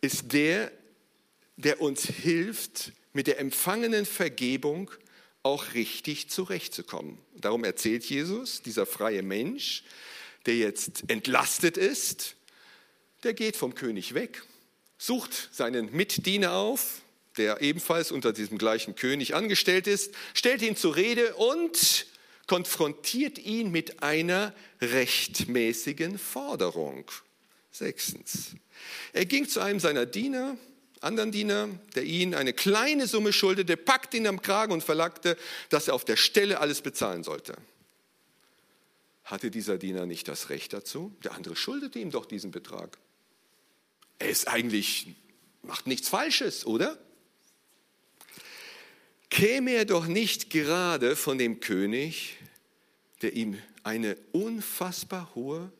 ist 0.00 0.32
der, 0.32 0.70
der 1.56 1.80
uns 1.80 2.04
hilft, 2.04 2.92
mit 3.12 3.26
der 3.26 3.38
empfangenen 3.38 4.06
Vergebung 4.06 4.90
auch 5.42 5.74
richtig 5.74 6.30
zurechtzukommen. 6.30 7.18
Darum 7.34 7.64
erzählt 7.64 8.04
Jesus, 8.04 8.62
dieser 8.62 8.86
freie 8.86 9.22
Mensch, 9.22 9.82
der 10.46 10.56
jetzt 10.56 11.04
entlastet 11.08 11.76
ist, 11.76 12.36
der 13.22 13.34
geht 13.34 13.56
vom 13.56 13.74
König 13.74 14.14
weg, 14.14 14.42
sucht 14.98 15.50
seinen 15.52 15.92
Mitdiener 15.92 16.52
auf, 16.54 17.02
der 17.36 17.60
ebenfalls 17.60 18.12
unter 18.12 18.32
diesem 18.32 18.58
gleichen 18.58 18.94
König 18.94 19.34
angestellt 19.34 19.86
ist, 19.86 20.14
stellt 20.34 20.62
ihn 20.62 20.76
zur 20.76 20.96
Rede 20.96 21.34
und 21.34 22.06
konfrontiert 22.46 23.38
ihn 23.38 23.70
mit 23.70 24.02
einer 24.02 24.54
rechtmäßigen 24.80 26.18
Forderung. 26.18 27.10
Sechstens, 27.72 28.54
er 29.14 29.24
ging 29.24 29.48
zu 29.48 29.60
einem 29.60 29.80
seiner 29.80 30.04
Diener, 30.04 30.58
anderen 31.00 31.32
Diener, 31.32 31.68
der 31.94 32.04
ihn 32.04 32.34
eine 32.34 32.52
kleine 32.52 33.06
Summe 33.06 33.32
schuldete, 33.32 33.76
packte 33.76 34.18
ihn 34.18 34.26
am 34.26 34.42
Kragen 34.42 34.72
und 34.72 34.84
verlangte, 34.84 35.36
dass 35.70 35.88
er 35.88 35.94
auf 35.94 36.04
der 36.04 36.16
Stelle 36.16 36.60
alles 36.60 36.82
bezahlen 36.82 37.24
sollte. 37.24 37.56
Hatte 39.24 39.50
dieser 39.50 39.78
Diener 39.78 40.06
nicht 40.06 40.28
das 40.28 40.50
Recht 40.50 40.72
dazu? 40.72 41.16
Der 41.24 41.32
andere 41.32 41.56
schuldete 41.56 41.98
ihm 41.98 42.10
doch 42.10 42.26
diesen 42.26 42.50
Betrag. 42.50 42.98
Er 44.18 44.28
ist 44.28 44.48
eigentlich, 44.48 45.08
macht 45.62 45.86
nichts 45.86 46.08
Falsches, 46.08 46.66
oder? 46.66 46.98
Käme 49.30 49.72
er 49.72 49.86
doch 49.86 50.06
nicht 50.06 50.50
gerade 50.50 51.16
von 51.16 51.38
dem 51.38 51.60
König, 51.60 52.36
der 53.22 53.32
ihm 53.32 53.56
eine 53.82 54.16
unfassbar 54.32 55.34
hohe 55.34 55.72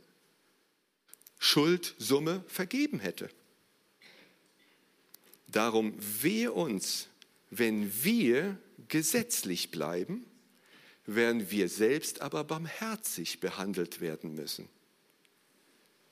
Schuldsumme 1.43 2.45
vergeben 2.47 3.01
hätte. 3.01 3.29
Darum 5.49 5.93
wehe 5.99 6.53
uns, 6.53 7.09
wenn 7.51 8.05
wir 8.05 8.57
gesetzlich 8.87 9.73
bleiben, 9.73 10.25
werden 11.05 11.51
wir 11.51 11.69
selbst 11.69 12.21
aber 12.21 12.45
barmherzig 12.45 13.41
behandelt 13.41 14.01
werden 14.01 14.37
müssen. 14.37 14.69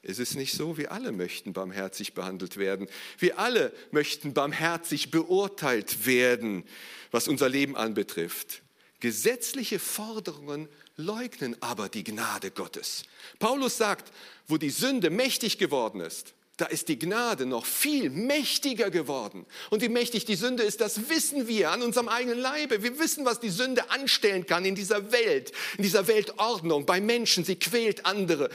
Es 0.02 0.18
ist 0.18 0.34
nicht 0.34 0.52
so, 0.52 0.76
wir 0.76 0.90
alle 0.90 1.12
möchten 1.12 1.52
barmherzig 1.52 2.12
behandelt 2.12 2.56
werden. 2.56 2.88
Wir 3.16 3.38
alle 3.38 3.72
möchten 3.92 4.34
barmherzig 4.34 5.12
beurteilt 5.12 6.06
werden, 6.06 6.64
was 7.12 7.28
unser 7.28 7.48
Leben 7.48 7.76
anbetrifft. 7.76 8.62
Gesetzliche 8.98 9.78
Forderungen 9.78 10.68
leugnen 11.00 11.56
aber 11.60 11.88
die 11.88 12.04
Gnade 12.04 12.50
Gottes. 12.50 13.04
Paulus 13.38 13.76
sagt, 13.76 14.12
wo 14.46 14.56
die 14.56 14.70
Sünde 14.70 15.10
mächtig 15.10 15.58
geworden 15.58 16.00
ist, 16.00 16.34
da 16.60 16.66
ist 16.66 16.88
die 16.88 16.98
Gnade 16.98 17.46
noch 17.46 17.64
viel 17.64 18.10
mächtiger 18.10 18.90
geworden. 18.90 19.46
Und 19.70 19.80
wie 19.80 19.88
mächtig 19.88 20.26
die 20.26 20.36
Sünde 20.36 20.62
ist, 20.62 20.82
das 20.82 21.08
wissen 21.08 21.48
wir 21.48 21.70
an 21.70 21.80
unserem 21.80 22.08
eigenen 22.08 22.38
Leibe. 22.38 22.82
Wir 22.82 22.98
wissen, 22.98 23.24
was 23.24 23.40
die 23.40 23.48
Sünde 23.48 23.90
anstellen 23.90 24.44
kann 24.44 24.66
in 24.66 24.74
dieser 24.74 25.10
Welt, 25.10 25.52
in 25.78 25.84
dieser 25.84 26.06
Weltordnung, 26.06 26.84
bei 26.84 27.00
Menschen. 27.00 27.44
Sie 27.44 27.56
quält 27.56 28.04
andere. 28.04 28.50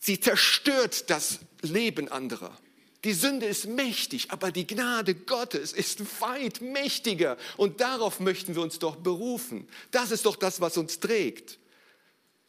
Sie 0.00 0.20
zerstört 0.20 1.10
das 1.10 1.40
Leben 1.62 2.08
anderer. 2.08 2.56
Die 3.04 3.12
Sünde 3.12 3.46
ist 3.46 3.66
mächtig, 3.66 4.30
aber 4.30 4.50
die 4.50 4.66
Gnade 4.66 5.14
Gottes 5.14 5.72
ist 5.72 6.20
weit 6.20 6.60
mächtiger. 6.60 7.36
Und 7.56 7.80
darauf 7.80 8.20
möchten 8.20 8.54
wir 8.54 8.62
uns 8.62 8.78
doch 8.78 8.96
berufen. 8.96 9.68
Das 9.90 10.10
ist 10.10 10.26
doch 10.26 10.36
das, 10.36 10.60
was 10.60 10.76
uns 10.76 10.98
trägt. 10.98 11.58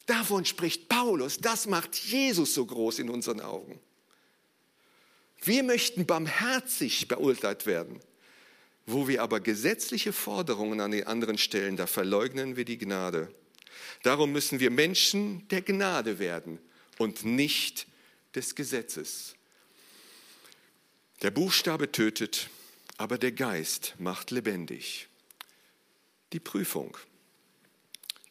Davon 0.06 0.44
spricht 0.44 0.88
Paulus. 0.88 1.38
Das 1.38 1.66
macht 1.66 1.94
Jesus 1.96 2.54
so 2.54 2.64
groß 2.64 3.00
in 3.00 3.10
unseren 3.10 3.40
Augen. 3.40 3.78
Wir 5.42 5.62
möchten 5.62 6.06
barmherzig 6.06 7.08
beurteilt 7.08 7.66
werden. 7.66 8.00
Wo 8.86 9.06
wir 9.06 9.22
aber 9.22 9.40
gesetzliche 9.40 10.14
Forderungen 10.14 10.80
an 10.80 10.92
den 10.92 11.06
anderen 11.06 11.36
stellen, 11.36 11.76
da 11.76 11.86
verleugnen 11.86 12.56
wir 12.56 12.64
die 12.64 12.78
Gnade. 12.78 13.30
Darum 14.02 14.32
müssen 14.32 14.60
wir 14.60 14.70
Menschen 14.70 15.46
der 15.48 15.60
Gnade 15.60 16.18
werden 16.18 16.58
und 16.96 17.24
nicht 17.24 17.86
des 18.34 18.54
Gesetzes. 18.54 19.34
Der 21.22 21.32
Buchstabe 21.32 21.90
tötet, 21.90 22.48
aber 22.96 23.18
der 23.18 23.32
Geist 23.32 23.94
macht 23.98 24.30
lebendig. 24.30 25.08
Die 26.32 26.38
Prüfung. 26.38 26.96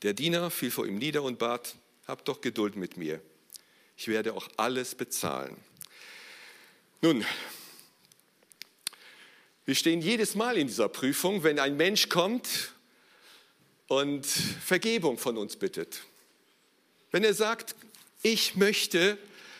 Der 0.03 0.13
Diener 0.13 0.49
fiel 0.49 0.71
vor 0.71 0.85
ihm 0.85 0.97
nieder 0.97 1.23
und 1.23 1.37
bat, 1.37 1.75
hab 2.07 2.23
doch 2.23 2.39
Geduld 2.39 2.77
mit 2.77 2.95
mir. 2.95 3.21
Ich 3.97 4.07
werde 4.07 4.33
auch 4.33 4.47
alles 4.55 4.95
bezahlen. 4.95 5.57
Nun, 7.01 7.25
wir 9.65 9.75
stehen 9.75 10.01
jedes 10.01 10.35
Mal 10.35 10.57
in 10.57 10.67
dieser 10.67 10.87
Prüfung, 10.87 11.43
wenn 11.43 11.59
ein 11.59 11.75
Mensch 11.75 12.07
kommt 12.07 12.71
und 13.87 14.25
Vergebung 14.25 15.17
von 15.17 15.37
uns 15.37 15.57
bittet. 15.57 16.03
Wenn 17.11 17.25
er 17.25 17.33
sagt, 17.33 17.75
ich 18.21 18.55
möchte, 18.55 19.17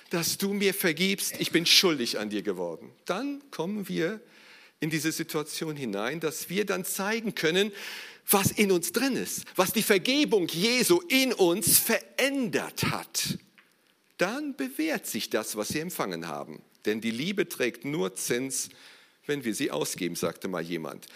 dass 0.10 0.38
du 0.38 0.54
mir 0.54 0.74
vergibst, 0.74 1.36
ich 1.40 1.52
bin 1.52 1.66
schuldig 1.66 2.20
an 2.20 2.30
dir 2.30 2.42
geworden, 2.42 2.92
dann 3.06 3.42
kommen 3.52 3.88
wir 3.88 4.22
in 4.80 4.90
diese 4.90 5.12
Situation 5.12 5.76
hinein, 5.76 6.20
dass 6.20 6.50
wir 6.50 6.66
dann 6.66 6.86
zeigen 6.86 7.36
können, 7.36 7.72
was 8.30 8.52
in 8.52 8.72
uns 8.72 8.92
drin 8.92 9.16
ist, 9.16 9.46
was 9.56 9.74
die 9.74 9.84
Vergebung 9.84 10.48
Jesu 10.48 11.02
in 11.08 11.34
uns 11.34 11.80
verändert 11.80 12.84
hat. 12.84 13.38
Dann 14.18 14.56
bewährt 14.56 15.08
sich 15.08 15.30
das, 15.30 15.56
was 15.56 15.70
sie 15.70 15.80
empfangen 15.80 16.28
haben. 16.28 16.62
Denn 16.86 17.02
die 17.02 17.12
Liebe 17.12 17.48
trägt 17.48 17.86
nur 17.86 18.16
Zins, 18.16 18.70
wenn 19.26 19.44
wir 19.44 19.54
sie 19.54 19.72
ausgeben, 19.72 20.16
sagte 20.16 20.48
mal 20.48 20.62
jemand. 20.62 21.08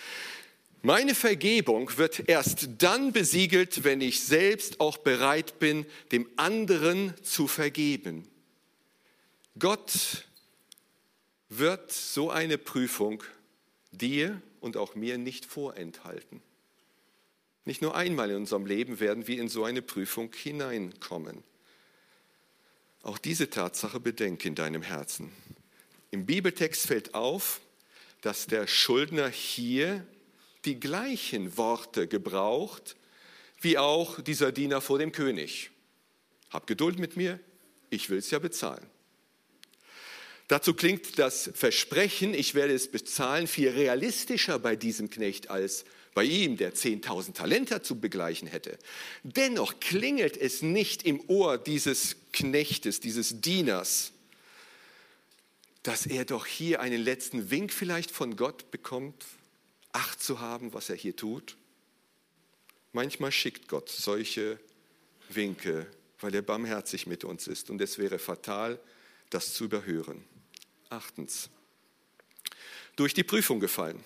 Meine 0.84 1.14
Vergebung 1.14 1.96
wird 1.98 2.28
erst 2.28 2.70
dann 2.80 3.12
besiegelt, 3.12 3.84
wenn 3.84 4.02
ich 4.02 4.22
selbst 4.22 4.80
auch 4.80 4.98
bereit 4.98 5.60
bin, 5.60 5.86
dem 6.12 6.28
anderen 6.38 7.14
zu 7.22 7.48
vergeben. 7.48 8.28
Gott 9.60 10.26
wird 11.50 11.92
so 11.92 12.30
eine 12.32 12.58
Prüfung 12.58 13.24
dir 13.92 14.42
und 14.62 14.78
auch 14.78 14.96
mir 14.96 15.18
nicht 15.18 15.46
vorenthalten. 15.46 16.42
Nicht 17.66 17.82
nur 17.82 17.96
einmal 17.96 18.30
in 18.32 18.38
unserem 18.38 18.66
Leben 18.66 19.00
werden 19.00 19.28
wir 19.28 19.40
in 19.40 19.50
so 19.50 19.64
eine 19.64 19.82
Prüfung 19.82 20.34
hineinkommen. 20.34 21.44
Auch 23.04 23.18
diese 23.18 23.50
Tatsache 23.50 24.00
bedenke 24.00 24.48
in 24.48 24.56
deinem 24.56 24.82
Herzen. 24.82 25.32
Im 26.12 26.26
Bibeltext 26.26 26.88
fällt 26.88 27.14
auf, 27.14 27.62
dass 28.22 28.48
der 28.48 28.68
Schuldner 28.68 29.30
hier 29.30 30.06
die 30.66 30.80
gleichen 30.80 31.58
Worte 31.58 32.08
gebraucht 32.08 32.96
wie 33.60 33.78
auch 33.78 34.22
dieser 34.22 34.52
Diener 34.52 34.82
vor 34.82 35.00
dem 35.00 35.12
König. 35.12 35.72
Hab 36.50 36.68
Geduld 36.68 37.00
mit 37.00 37.18
mir, 37.18 37.40
ich 37.90 38.10
will 38.10 38.18
es 38.18 38.32
ja 38.32 38.40
bezahlen. 38.40 38.91
Dazu 40.52 40.74
klingt 40.74 41.18
das 41.18 41.50
Versprechen, 41.54 42.34
ich 42.34 42.56
werde 42.56 42.74
es 42.74 42.92
bezahlen, 42.92 43.48
viel 43.48 43.70
realistischer 43.70 44.60
bei 44.60 44.76
diesem 44.76 45.10
Knecht 45.10 45.50
als 45.50 45.86
bei 46.14 46.26
ihm, 46.26 46.58
der 46.58 46.74
10.000 46.74 47.36
Talente 47.36 47.82
zu 47.84 48.02
begleichen 48.02 48.50
hätte. 48.50 48.78
Dennoch 49.24 49.80
klingelt 49.80 50.36
es 50.36 50.62
nicht 50.62 51.04
im 51.04 51.22
Ohr 51.30 51.58
dieses 51.58 52.18
Knechtes, 52.34 53.00
dieses 53.00 53.40
Dieners, 53.40 54.12
dass 55.84 56.06
er 56.06 56.26
doch 56.26 56.46
hier 56.46 56.82
einen 56.82 57.02
letzten 57.02 57.50
Wink 57.50 57.72
vielleicht 57.72 58.12
von 58.12 58.36
Gott 58.36 58.72
bekommt, 58.72 59.24
Acht 59.94 60.22
zu 60.22 60.42
haben, 60.42 60.74
was 60.74 60.90
er 60.90 60.98
hier 60.98 61.16
tut? 61.16 61.56
Manchmal 62.92 63.32
schickt 63.32 63.70
Gott 63.70 63.88
solche 63.88 64.60
Winke, 65.30 65.88
weil 66.20 66.36
er 66.36 66.42
barmherzig 66.42 67.08
mit 67.08 67.24
uns 67.24 67.48
ist 67.48 67.70
und 67.70 67.80
es 67.80 67.98
wäre 67.98 68.20
fatal, 68.20 68.82
das 69.30 69.54
zu 69.54 69.64
überhören. 69.64 70.26
Achtens, 70.92 71.50
durch 72.98 73.14
die 73.14 73.24
Prüfung 73.24 73.62
gefallen. 73.62 74.04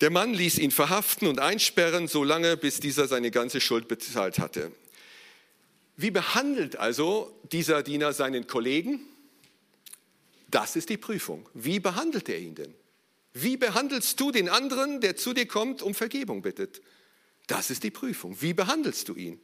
Der 0.00 0.10
Mann 0.10 0.32
ließ 0.32 0.58
ihn 0.58 0.70
verhaften 0.70 1.26
und 1.26 1.40
einsperren, 1.40 2.06
solange 2.06 2.56
bis 2.56 2.78
dieser 2.78 3.08
seine 3.08 3.32
ganze 3.32 3.60
Schuld 3.60 3.88
bezahlt 3.88 4.38
hatte. 4.38 4.70
Wie 5.96 6.12
behandelt 6.12 6.76
also 6.76 7.36
dieser 7.50 7.82
Diener 7.82 8.12
seinen 8.12 8.46
Kollegen? 8.46 9.00
Das 10.46 10.76
ist 10.76 10.90
die 10.90 10.96
Prüfung. 10.96 11.48
Wie 11.54 11.80
behandelt 11.80 12.28
er 12.28 12.38
ihn 12.38 12.54
denn? 12.54 12.72
Wie 13.32 13.56
behandelst 13.56 14.20
du 14.20 14.30
den 14.30 14.48
anderen, 14.48 15.00
der 15.00 15.16
zu 15.16 15.32
dir 15.34 15.46
kommt, 15.46 15.82
um 15.82 15.92
Vergebung 15.92 16.40
bittet? 16.40 16.82
Das 17.48 17.70
ist 17.70 17.82
die 17.82 17.90
Prüfung. 17.90 18.40
Wie 18.40 18.54
behandelst 18.54 19.08
du 19.08 19.16
ihn? 19.16 19.40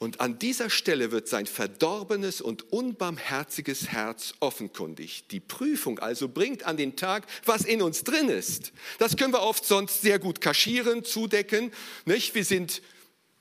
Und 0.00 0.22
an 0.22 0.38
dieser 0.38 0.70
Stelle 0.70 1.10
wird 1.10 1.28
sein 1.28 1.44
verdorbenes 1.44 2.40
und 2.40 2.72
unbarmherziges 2.72 3.88
Herz 3.88 4.32
offenkundig. 4.40 5.28
Die 5.28 5.40
Prüfung 5.40 5.98
also 5.98 6.26
bringt 6.26 6.62
an 6.62 6.78
den 6.78 6.96
Tag, 6.96 7.26
was 7.44 7.66
in 7.66 7.82
uns 7.82 8.02
drin 8.02 8.30
ist. 8.30 8.72
Das 8.98 9.18
können 9.18 9.34
wir 9.34 9.42
oft 9.42 9.62
sonst 9.62 10.00
sehr 10.00 10.18
gut 10.18 10.40
kaschieren, 10.40 11.04
zudecken. 11.04 11.70
Nicht? 12.06 12.34
Wir, 12.34 12.46
sind, 12.46 12.80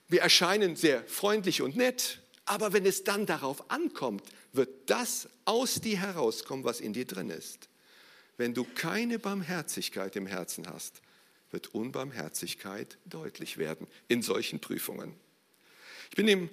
wir 0.10 0.20
erscheinen 0.20 0.76
sehr 0.76 1.02
freundlich 1.08 1.62
und 1.62 1.78
nett, 1.78 2.20
aber 2.44 2.74
wenn 2.74 2.86
es 2.86 3.06
dann 3.06 3.26
darauf 3.26 3.72
ankommt, 3.72 4.24
wird 4.52 4.90
das 4.90 5.30
aus 5.46 5.80
dir 5.80 5.98
herauskommen, 5.98 6.66
was 6.66 6.82
in 6.82 6.92
dir 6.92 7.06
drin 7.06 7.30
ist. 7.30 7.70
Wenn 8.36 8.54
du 8.54 8.66
keine 8.66 9.18
Barmherzigkeit 9.18 10.14
im 10.18 10.26
Herzen 10.26 10.68
hast, 10.68 11.02
wird 11.52 11.74
Unbarmherzigkeit 11.74 12.98
deutlich 13.06 13.58
werden 13.58 13.88
in 14.10 14.22
solchen 14.22 14.60
Prüfungen. 14.60 15.16
Ich 16.10 16.16
bin, 16.16 16.28
dem, 16.28 16.50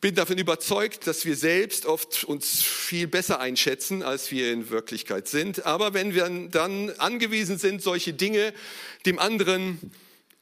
bin 0.00 0.14
davon 0.14 0.38
überzeugt, 0.38 1.06
dass 1.06 1.24
wir 1.24 1.36
selbst 1.36 1.86
oft 1.86 2.24
uns 2.24 2.62
viel 2.62 3.06
besser 3.06 3.40
einschätzen, 3.40 4.02
als 4.02 4.30
wir 4.30 4.52
in 4.52 4.70
Wirklichkeit 4.70 5.28
sind. 5.28 5.66
Aber 5.66 5.94
wenn 5.94 6.14
wir 6.14 6.28
dann 6.50 6.90
angewiesen 6.98 7.58
sind, 7.58 7.82
solche 7.82 8.12
Dinge 8.12 8.52
dem 9.04 9.18
anderen 9.18 9.78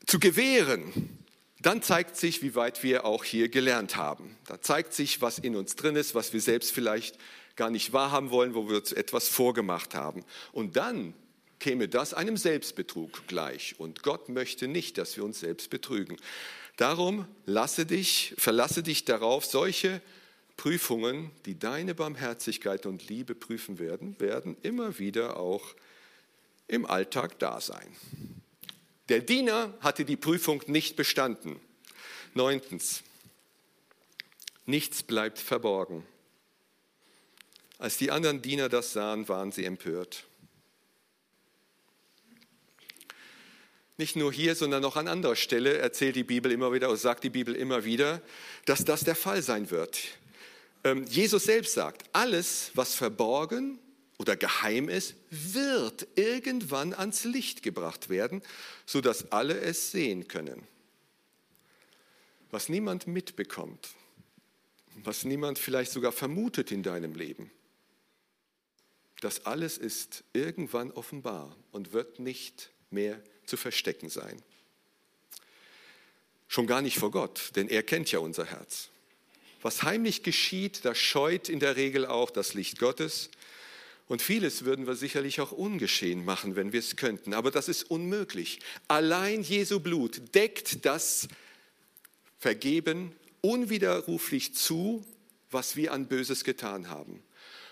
zu 0.07 0.19
gewähren, 0.19 1.19
dann 1.61 1.83
zeigt 1.83 2.17
sich, 2.17 2.43
wie 2.43 2.55
weit 2.55 2.83
wir 2.83 3.07
auch 3.07 3.25
hier 3.25 3.49
gelernt 3.49 3.97
haben. 3.97 4.37
Da 4.47 4.61
zeigt 4.61 4.93
sich, 4.93 5.23
was 5.23 5.39
in 5.39 5.57
uns 5.57 5.77
drin 5.77 5.97
ist, 5.97 6.15
was 6.15 6.33
wir 6.33 6.41
selbst 6.41 6.73
vielleicht 6.73 7.19
gar 7.57 7.71
nicht 7.71 7.93
wahrhaben 7.93 8.31
wollen, 8.31 8.55
wo 8.55 8.69
wir 8.69 8.77
uns 8.77 8.93
etwas 8.93 9.29
vorgemacht 9.29 9.95
haben. 9.95 10.25
Und 10.53 10.77
dann 10.77 11.15
käme 11.59 11.89
das 11.89 12.15
einem 12.15 12.37
Selbstbetrug 12.37 13.27
gleich. 13.27 13.75
Und 13.79 14.03
Gott 14.03 14.29
möchte 14.29 14.69
nicht, 14.69 14.99
dass 14.99 15.17
wir 15.17 15.25
uns 15.25 15.41
selbst 15.41 15.71
betrügen. 15.71 16.17
Darum 16.77 17.27
lasse 17.47 17.87
dich, 17.87 18.35
verlasse 18.37 18.83
dich 18.83 19.05
darauf, 19.05 19.45
solche 19.45 20.01
Prüfungen, 20.57 21.31
die 21.47 21.59
deine 21.59 21.95
Barmherzigkeit 21.95 22.87
und 22.87 23.09
Liebe 23.09 23.35
prüfen 23.35 23.79
werden, 23.79 24.19
werden 24.19 24.57
immer 24.63 24.99
wieder 24.99 25.37
auch 25.37 25.75
im 26.69 26.87
Alltag 26.87 27.39
da 27.39 27.61
sein. 27.61 27.95
Der 29.09 29.21
Diener 29.21 29.75
hatte 29.81 30.05
die 30.05 30.17
Prüfung 30.17 30.63
nicht 30.67 30.97
bestanden. 30.97 31.61
Neuntens, 32.33 33.03
nichts 34.67 35.03
bleibt 35.03 35.39
verborgen. 35.39 36.07
Als 37.79 37.99
die 37.99 38.11
anderen 38.11 38.41
Diener 38.41 38.69
das 38.69 38.93
sahen, 38.93 39.29
waren 39.29 39.53
sie 39.53 39.65
empört. 39.65 40.25
Nicht 43.97 44.17
nur 44.17 44.33
hier, 44.33 44.57
sondern 44.57 44.85
auch 44.85 44.97
an 44.97 45.07
anderer 45.07 45.37
Stelle 45.37 45.79
erzählt 45.79 46.17
die 46.17 46.25
Bibel 46.25 46.51
immer 46.51 46.73
wieder, 46.73 46.89
oder 46.89 46.97
sagt 46.97 47.23
die 47.23 47.31
Bibel 47.31 47.55
immer 47.55 47.85
wieder, 47.85 48.21
dass 48.65 48.85
das 48.85 49.05
der 49.05 49.15
Fall 49.15 49.43
sein 49.43 49.71
wird. 49.71 50.01
Ähm, 50.83 51.05
Jesus 51.05 51.45
selbst 51.45 51.75
sagt, 51.75 52.05
alles, 52.13 52.73
was 52.75 52.95
verborgen 52.95 53.79
oder 54.19 54.37
geheim 54.37 54.89
ist, 54.89 55.15
wird 55.31 56.09
irgendwann 56.17 56.93
ans 56.93 57.25
Licht 57.25 57.63
gebracht 57.63 58.09
werden, 58.09 58.43
sodass 58.85 59.31
alle 59.31 59.61
es 59.61 59.93
sehen 59.93 60.27
können. 60.27 60.67
Was 62.51 62.69
niemand 62.69 63.07
mitbekommt, 63.07 63.91
was 64.97 65.25
niemand 65.25 65.59
vielleicht 65.59 65.93
sogar 65.93 66.13
vermutet 66.13 66.73
in 66.73 66.83
deinem 66.83 67.15
Leben, 67.15 67.51
das 69.21 69.47
alles 69.47 69.79
ist 69.79 70.25
irgendwann 70.33 70.91
offenbar 70.91 71.57
und 71.73 71.93
wird 71.93 72.19
nicht 72.19 72.71
mehr 72.91 73.23
zu 73.47 73.57
verstecken 73.57 74.09
sein. 74.09 74.43
Schon 76.49 76.67
gar 76.67 76.83
nicht 76.83 76.99
vor 76.99 77.11
Gott, 77.11 77.51
denn 77.57 77.69
er 77.69 77.83
kennt 77.83 78.13
ja 78.13 78.21
unser 78.21 78.45
Herz. 78.45 78.89
Was 79.63 79.83
heimlich 79.83 80.23
geschieht, 80.23 80.85
das 80.85 80.99
scheut 80.99 81.49
in 81.49 81.59
der 81.59 81.77
Regel 81.77 82.07
auch 82.07 82.31
das 82.31 82.55
Licht 82.55 82.79
Gottes. 82.79 83.31
Und 84.07 84.21
vieles 84.21 84.65
würden 84.65 84.87
wir 84.87 84.95
sicherlich 84.95 85.41
auch 85.41 85.53
ungeschehen 85.53 86.25
machen, 86.25 86.55
wenn 86.55 86.73
wir 86.73 86.81
es 86.81 86.97
könnten. 86.97 87.33
Aber 87.33 87.51
das 87.51 87.69
ist 87.69 87.85
unmöglich. 87.85 88.61
Allein 88.89 89.43
Jesu 89.43 89.81
Blut 89.81 90.35
deckt 90.35 90.85
das 90.85 91.29
Vergeben 92.39 93.13
unwiderruflich 93.41 94.55
zu, 94.55 95.03
was 95.51 95.77
wir 95.77 95.93
an 95.93 96.09
Böses 96.09 96.45
getan 96.45 96.91
haben. 96.91 97.23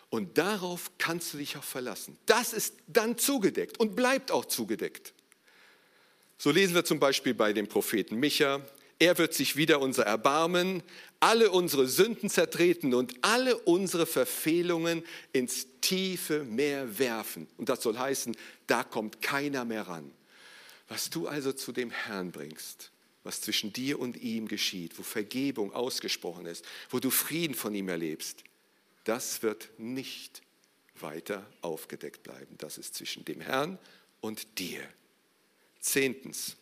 Und 0.09 0.39
darauf 0.39 0.91
kannst 0.99 1.35
du 1.35 1.39
dich 1.39 1.57
auch 1.57 1.65
verlassen. 1.65 2.17
Das 2.27 2.53
ist 2.53 2.75
dann 2.87 3.19
zugedeckt 3.19 3.79
und 3.81 3.97
bleibt 3.97 4.31
auch 4.31 4.47
zugedeckt. 4.47 5.13
So 6.43 6.51
lesen 6.51 6.75
wir 6.75 6.85
zum 6.85 6.99
Beispiel 6.99 7.35
bei 7.35 7.53
dem 7.53 7.69
Propheten 7.69 8.17
Micha, 8.17 8.61
er 8.99 9.17
wird 9.17 9.33
sich 9.33 9.55
wieder 9.55 9.81
unser 9.81 10.07
Erbarmen, 10.07 10.83
alle 11.21 11.53
unsere 11.53 11.87
Sünden 11.87 12.29
zertreten 12.29 12.95
und 12.95 13.15
alle 13.21 13.57
unsere 13.59 14.07
Verfehlungen 14.07 15.05
ins 15.33 15.69
tiefe 15.81 16.43
Meer 16.43 16.99
werfen. 16.99 17.47
Und 17.59 17.69
das 17.69 17.81
soll 17.81 17.97
heißen, 17.97 18.37
da 18.67 18.83
kommt 18.83 19.23
keiner 19.23 19.65
mehr 19.65 19.87
ran. 19.87 20.11
Was 20.89 21.11
du 21.11 21.29
also 21.29 21.53
zu 21.53 21.71
dem 21.71 21.93
Herrn 21.93 22.33
bringst, 22.33 22.91
was 23.23 23.41
zwischen 23.41 23.73
dir 23.73 24.01
und 24.01 24.17
ihm 24.17 24.49
geschieht, 24.49 24.99
wo 24.99 25.05
Vergebung 25.05 25.73
ausgesprochen 25.73 26.47
ist, 26.47 26.65
wo 26.91 26.99
du 26.99 27.11
Frieden 27.11 27.55
von 27.55 27.73
ihm 27.73 27.89
erlebst, 27.89 28.43
das 29.05 29.45
wird 29.45 29.69
nicht 29.79 30.43
weiter 30.99 31.47
aufgedeckt 31.61 32.25
bleiben. 32.25 32.57
Das 32.59 32.79
ist 32.79 32.97
zwischen 32.97 33.25
dem 33.25 33.41
Herrn 33.41 33.79
und 34.21 34.59
dir. 34.59 34.83
Zehntens. 35.83 36.57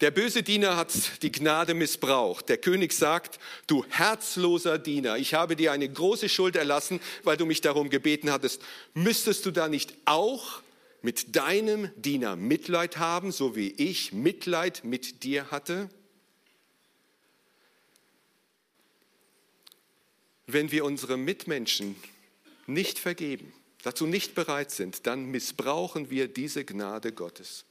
Der 0.00 0.10
böse 0.10 0.42
Diener 0.42 0.76
hat 0.76 1.22
die 1.22 1.30
Gnade 1.30 1.72
missbraucht. 1.72 2.48
Der 2.48 2.58
König 2.58 2.92
sagt, 2.92 3.38
du 3.68 3.84
herzloser 3.88 4.76
Diener, 4.78 5.16
ich 5.18 5.34
habe 5.34 5.54
dir 5.54 5.70
eine 5.70 5.88
große 5.88 6.28
Schuld 6.28 6.56
erlassen, 6.56 7.00
weil 7.22 7.36
du 7.36 7.46
mich 7.46 7.60
darum 7.60 7.90
gebeten 7.90 8.32
hattest. 8.32 8.60
Müsstest 8.94 9.46
du 9.46 9.52
da 9.52 9.68
nicht 9.68 9.94
auch 10.04 10.62
mit 11.00 11.36
deinem 11.36 11.90
Diener 11.96 12.34
Mitleid 12.34 12.96
haben, 12.96 13.30
so 13.30 13.54
wie 13.54 13.70
ich 13.70 14.12
Mitleid 14.12 14.82
mit 14.84 15.22
dir 15.22 15.50
hatte? 15.50 15.88
Wenn 20.46 20.72
wir 20.72 20.84
unsere 20.84 21.16
Mitmenschen 21.16 21.94
nicht 22.66 22.98
vergeben, 22.98 23.52
dazu 23.84 24.06
nicht 24.06 24.34
bereit 24.34 24.70
sind, 24.70 25.06
dann 25.06 25.26
missbrauchen 25.26 26.10
wir 26.10 26.26
diese 26.26 26.64
Gnade 26.64 27.12
Gottes. 27.12 27.64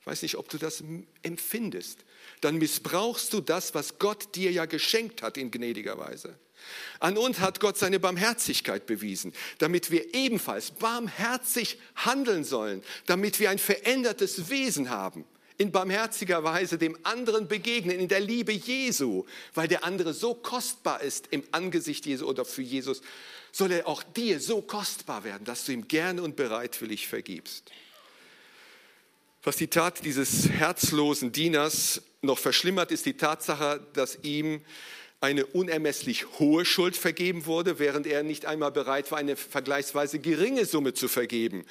Ich 0.00 0.06
weiß 0.06 0.22
nicht, 0.22 0.36
ob 0.36 0.48
du 0.48 0.58
das 0.58 0.84
empfindest. 1.22 2.04
Dann 2.40 2.56
missbrauchst 2.58 3.32
du 3.32 3.40
das, 3.40 3.74
was 3.74 3.98
Gott 3.98 4.36
dir 4.36 4.52
ja 4.52 4.66
geschenkt 4.66 5.22
hat 5.22 5.36
in 5.36 5.50
gnädiger 5.50 5.98
Weise. 5.98 6.38
An 7.00 7.16
uns 7.18 7.40
hat 7.40 7.60
Gott 7.60 7.76
seine 7.76 7.98
Barmherzigkeit 7.98 8.86
bewiesen, 8.86 9.32
damit 9.58 9.90
wir 9.90 10.14
ebenfalls 10.14 10.70
barmherzig 10.70 11.78
handeln 11.96 12.44
sollen, 12.44 12.82
damit 13.06 13.40
wir 13.40 13.50
ein 13.50 13.58
verändertes 13.58 14.48
Wesen 14.48 14.90
haben 14.90 15.24
in 15.58 15.72
barmherziger 15.72 16.44
Weise 16.44 16.78
dem 16.78 16.98
anderen 17.02 17.48
begegnen, 17.48 17.98
in 17.98 18.08
der 18.08 18.20
Liebe 18.20 18.52
Jesu, 18.52 19.24
weil 19.54 19.68
der 19.68 19.84
andere 19.84 20.12
so 20.12 20.34
kostbar 20.34 21.02
ist 21.02 21.28
im 21.30 21.44
Angesicht 21.50 22.06
Jesu 22.06 22.26
oder 22.26 22.44
für 22.44 22.62
Jesus, 22.62 23.00
soll 23.52 23.72
er 23.72 23.86
auch 23.86 24.02
dir 24.02 24.40
so 24.40 24.60
kostbar 24.60 25.24
werden, 25.24 25.44
dass 25.44 25.64
du 25.64 25.72
ihm 25.72 25.88
gerne 25.88 26.22
und 26.22 26.36
bereitwillig 26.36 27.08
vergibst. 27.08 27.70
Was 29.42 29.56
die 29.56 29.68
Tat 29.68 30.04
dieses 30.04 30.48
herzlosen 30.48 31.32
Dieners 31.32 32.02
noch 32.20 32.38
verschlimmert, 32.38 32.90
ist 32.90 33.06
die 33.06 33.16
Tatsache, 33.16 33.80
dass 33.92 34.18
ihm 34.22 34.60
eine 35.20 35.46
unermesslich 35.46 36.26
hohe 36.38 36.64
Schuld 36.64 36.96
vergeben 36.96 37.46
wurde, 37.46 37.78
während 37.78 38.06
er 38.06 38.22
nicht 38.22 38.44
einmal 38.44 38.72
bereit 38.72 39.10
war, 39.10 39.18
eine 39.18 39.36
vergleichsweise 39.36 40.18
geringe 40.18 40.66
Summe 40.66 40.94
zu 40.94 41.08
vergeben. 41.08 41.64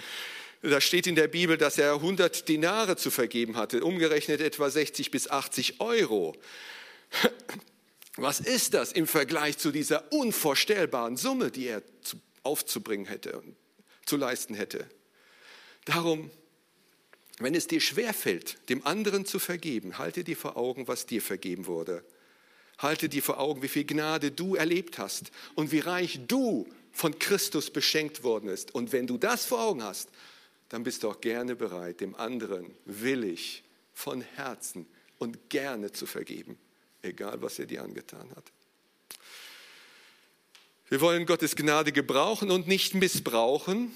Da 0.62 0.82
steht 0.82 1.08
in 1.08 1.16
der 1.16 1.28
Bibel, 1.28 1.58
dass 1.58 1.78
er 1.78 1.94
100 1.94 2.48
Dinare 2.48 2.98
zu 2.98 3.12
vergeben 3.12 3.56
hatte, 3.56 3.84
umgerechnet 3.84 4.42
etwa 4.42 4.70
60 4.70 5.12
bis 5.12 5.30
80 5.30 5.80
Euro. 5.80 6.36
Was 8.18 8.40
ist 8.40 8.74
das 8.74 8.92
im 8.92 9.08
Vergleich 9.08 9.58
zu 9.58 9.72
dieser 9.72 10.12
unvorstellbaren 10.12 11.18
Summe, 11.18 11.52
die 11.52 11.68
er 11.68 11.84
aufzubringen 12.44 13.06
hätte 13.06 13.40
und 13.40 13.56
zu 14.06 14.18
leisten 14.18 14.56
hätte? 14.56 14.88
Darum, 15.84 16.32
wenn 17.40 17.54
es 17.54 17.68
dir 17.68 17.82
schwerfällt, 17.82 18.58
dem 18.70 18.86
anderen 18.86 19.26
zu 19.26 19.40
vergeben, 19.40 19.98
halte 19.98 20.24
dir 20.24 20.38
vor 20.38 20.56
Augen, 20.56 20.88
was 20.88 21.06
dir 21.06 21.22
vergeben 21.22 21.68
wurde. 21.68 22.04
Halte 22.78 23.10
dir 23.10 23.22
vor 23.22 23.40
Augen, 23.40 23.62
wie 23.62 23.68
viel 23.68 23.86
Gnade 23.86 24.32
du 24.32 24.56
erlebt 24.56 24.98
hast 24.98 25.32
und 25.54 25.72
wie 25.72 25.80
reich 25.80 26.20
du 26.28 26.68
von 26.92 27.20
Christus 27.20 27.70
beschenkt 27.72 28.24
worden 28.24 28.50
ist. 28.50 28.74
Und 28.74 28.94
wenn 28.94 29.08
du 29.08 29.18
das 29.18 29.46
vor 29.46 29.62
Augen 29.62 29.84
hast, 29.84 30.10
dann 30.70 30.84
bist 30.84 31.04
du 31.04 31.10
auch 31.10 31.22
gerne 31.22 31.56
bereit, 31.56 32.02
dem 32.02 32.16
anderen 32.16 32.76
willig, 32.86 33.64
von 33.94 34.22
Herzen 34.22 34.86
und 35.20 35.50
gerne 35.50 35.92
zu 35.92 36.06
vergeben, 36.06 36.58
egal 37.02 37.42
was 37.42 37.60
er 37.60 37.66
dir 37.66 37.82
angetan 37.82 38.30
hat. 38.36 38.52
Wir 40.90 41.02
wollen 41.02 41.26
Gottes 41.26 41.56
Gnade 41.56 41.92
gebrauchen 41.92 42.52
und 42.52 42.68
nicht 42.68 42.94
missbrauchen, 42.94 43.92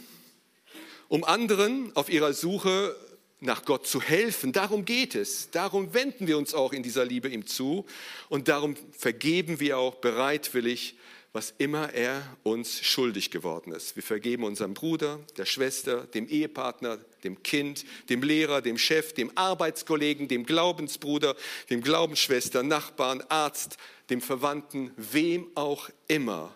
um 1.07 1.23
anderen 1.23 1.95
auf 1.95 2.09
ihrer 2.09 2.33
Suche 2.33 2.95
nach 3.41 3.63
Gott 3.63 3.87
zu 3.87 4.01
helfen. 4.01 4.53
Darum 4.53 4.85
geht 4.85 5.15
es. 5.15 5.49
Darum 5.51 5.93
wenden 5.93 6.27
wir 6.27 6.37
uns 6.37 6.53
auch 6.53 6.73
in 6.73 6.83
dieser 6.83 7.05
Liebe 7.05 7.29
ihm 7.29 7.45
zu 7.45 7.85
und 8.27 8.47
darum 8.47 8.75
vergeben 8.91 9.59
wir 9.59 9.77
auch 9.77 9.95
bereitwillig 9.95 10.95
was 11.31 11.53
immer 11.57 11.93
er 11.93 12.37
uns 12.43 12.81
schuldig 12.81 13.29
geworden 13.29 13.71
ist. 13.71 13.95
Wir 13.95 14.03
vergeben 14.03 14.43
unserem 14.43 14.73
Bruder, 14.73 15.19
der 15.37 15.45
Schwester, 15.45 16.07
dem 16.07 16.27
Ehepartner, 16.27 16.97
dem 17.23 17.43
Kind, 17.43 17.85
dem 18.09 18.23
Lehrer, 18.23 18.61
dem 18.61 18.77
Chef, 18.77 19.13
dem 19.13 19.31
Arbeitskollegen, 19.35 20.27
dem 20.27 20.45
Glaubensbruder, 20.45 21.35
dem 21.69 21.81
Glaubensschwester, 21.81 22.63
Nachbarn, 22.63 23.21
Arzt, 23.29 23.77
dem 24.09 24.21
Verwandten, 24.21 24.91
wem 24.97 25.47
auch 25.55 25.89
immer. 26.07 26.55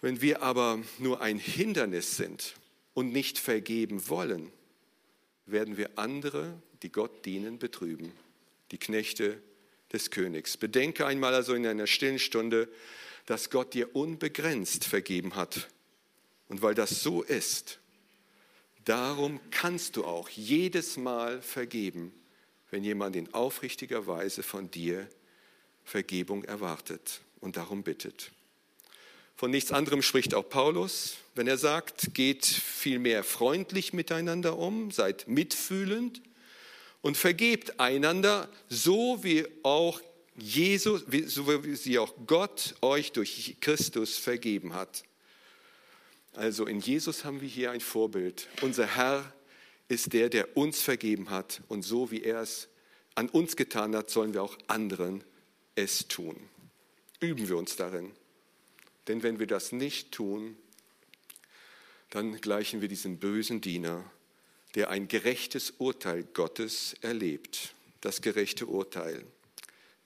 Wenn 0.00 0.22
wir 0.22 0.42
aber 0.42 0.78
nur 0.98 1.20
ein 1.20 1.38
Hindernis 1.38 2.16
sind 2.16 2.54
und 2.94 3.12
nicht 3.12 3.38
vergeben 3.38 4.08
wollen, 4.08 4.52
werden 5.46 5.76
wir 5.76 5.90
andere, 5.96 6.54
die 6.82 6.92
Gott 6.92 7.26
dienen, 7.26 7.58
betrüben, 7.58 8.12
die 8.70 8.78
Knechte 8.78 9.42
des 9.92 10.10
Königs. 10.10 10.56
Bedenke 10.56 11.06
einmal 11.06 11.34
also 11.34 11.54
in 11.54 11.66
einer 11.66 11.86
stillen 11.86 12.18
Stunde, 12.18 12.68
dass 13.26 13.50
Gott 13.50 13.74
dir 13.74 13.94
unbegrenzt 13.94 14.84
vergeben 14.84 15.34
hat. 15.36 15.68
Und 16.48 16.62
weil 16.62 16.74
das 16.74 17.02
so 17.02 17.22
ist, 17.22 17.78
darum 18.84 19.40
kannst 19.50 19.96
du 19.96 20.04
auch 20.04 20.28
jedes 20.28 20.96
Mal 20.96 21.42
vergeben, 21.42 22.12
wenn 22.70 22.84
jemand 22.84 23.16
in 23.16 23.32
aufrichtiger 23.34 24.06
Weise 24.06 24.42
von 24.42 24.70
dir 24.70 25.08
Vergebung 25.84 26.44
erwartet 26.44 27.20
und 27.40 27.56
darum 27.56 27.82
bittet. 27.82 28.32
Von 29.36 29.50
nichts 29.50 29.72
anderem 29.72 30.02
spricht 30.02 30.34
auch 30.34 30.48
Paulus, 30.48 31.16
wenn 31.34 31.46
er 31.46 31.56
sagt, 31.56 32.14
geht 32.14 32.44
vielmehr 32.44 33.24
freundlich 33.24 33.92
miteinander 33.92 34.58
um, 34.58 34.90
seid 34.90 35.26
mitfühlend 35.28 36.20
und 37.02 37.16
vergebt 37.16 37.80
einander, 37.80 38.48
so 38.68 39.22
wie 39.22 39.46
auch 39.62 40.00
Jesus, 40.36 41.04
so 41.26 41.64
wie 41.64 41.74
sie 41.74 41.98
auch 41.98 42.14
Gott 42.26 42.74
euch 42.82 43.12
durch 43.12 43.56
Christus 43.60 44.16
vergeben 44.16 44.74
hat. 44.74 45.04
Also 46.34 46.66
in 46.66 46.80
Jesus 46.80 47.24
haben 47.24 47.40
wir 47.40 47.48
hier 47.48 47.70
ein 47.70 47.80
Vorbild. 47.80 48.48
Unser 48.62 48.86
Herr 48.86 49.32
ist 49.88 50.12
der, 50.12 50.28
der 50.28 50.56
uns 50.56 50.80
vergeben 50.80 51.30
hat. 51.30 51.62
Und 51.68 51.82
so 51.82 52.10
wie 52.10 52.22
er 52.22 52.40
es 52.42 52.68
an 53.14 53.28
uns 53.28 53.56
getan 53.56 53.96
hat, 53.96 54.10
sollen 54.10 54.32
wir 54.32 54.42
auch 54.42 54.56
anderen 54.68 55.24
es 55.74 56.06
tun. 56.06 56.36
Üben 57.18 57.48
wir 57.48 57.56
uns 57.56 57.76
darin. 57.76 58.12
Denn 59.08 59.22
wenn 59.22 59.40
wir 59.40 59.46
das 59.46 59.72
nicht 59.72 60.12
tun, 60.12 60.56
dann 62.10 62.40
gleichen 62.40 62.80
wir 62.80 62.88
diesem 62.88 63.18
bösen 63.18 63.60
Diener, 63.60 64.04
der 64.74 64.90
ein 64.90 65.08
gerechtes 65.08 65.74
Urteil 65.78 66.24
Gottes 66.24 66.94
erlebt. 67.00 67.74
Das 68.00 68.22
gerechte 68.22 68.66
Urteil. 68.66 69.24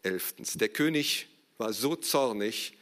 Elftens. 0.02 0.54
Der 0.54 0.68
König 0.68 1.28
war 1.58 1.72
so 1.72 1.96
zornig, 1.96 2.76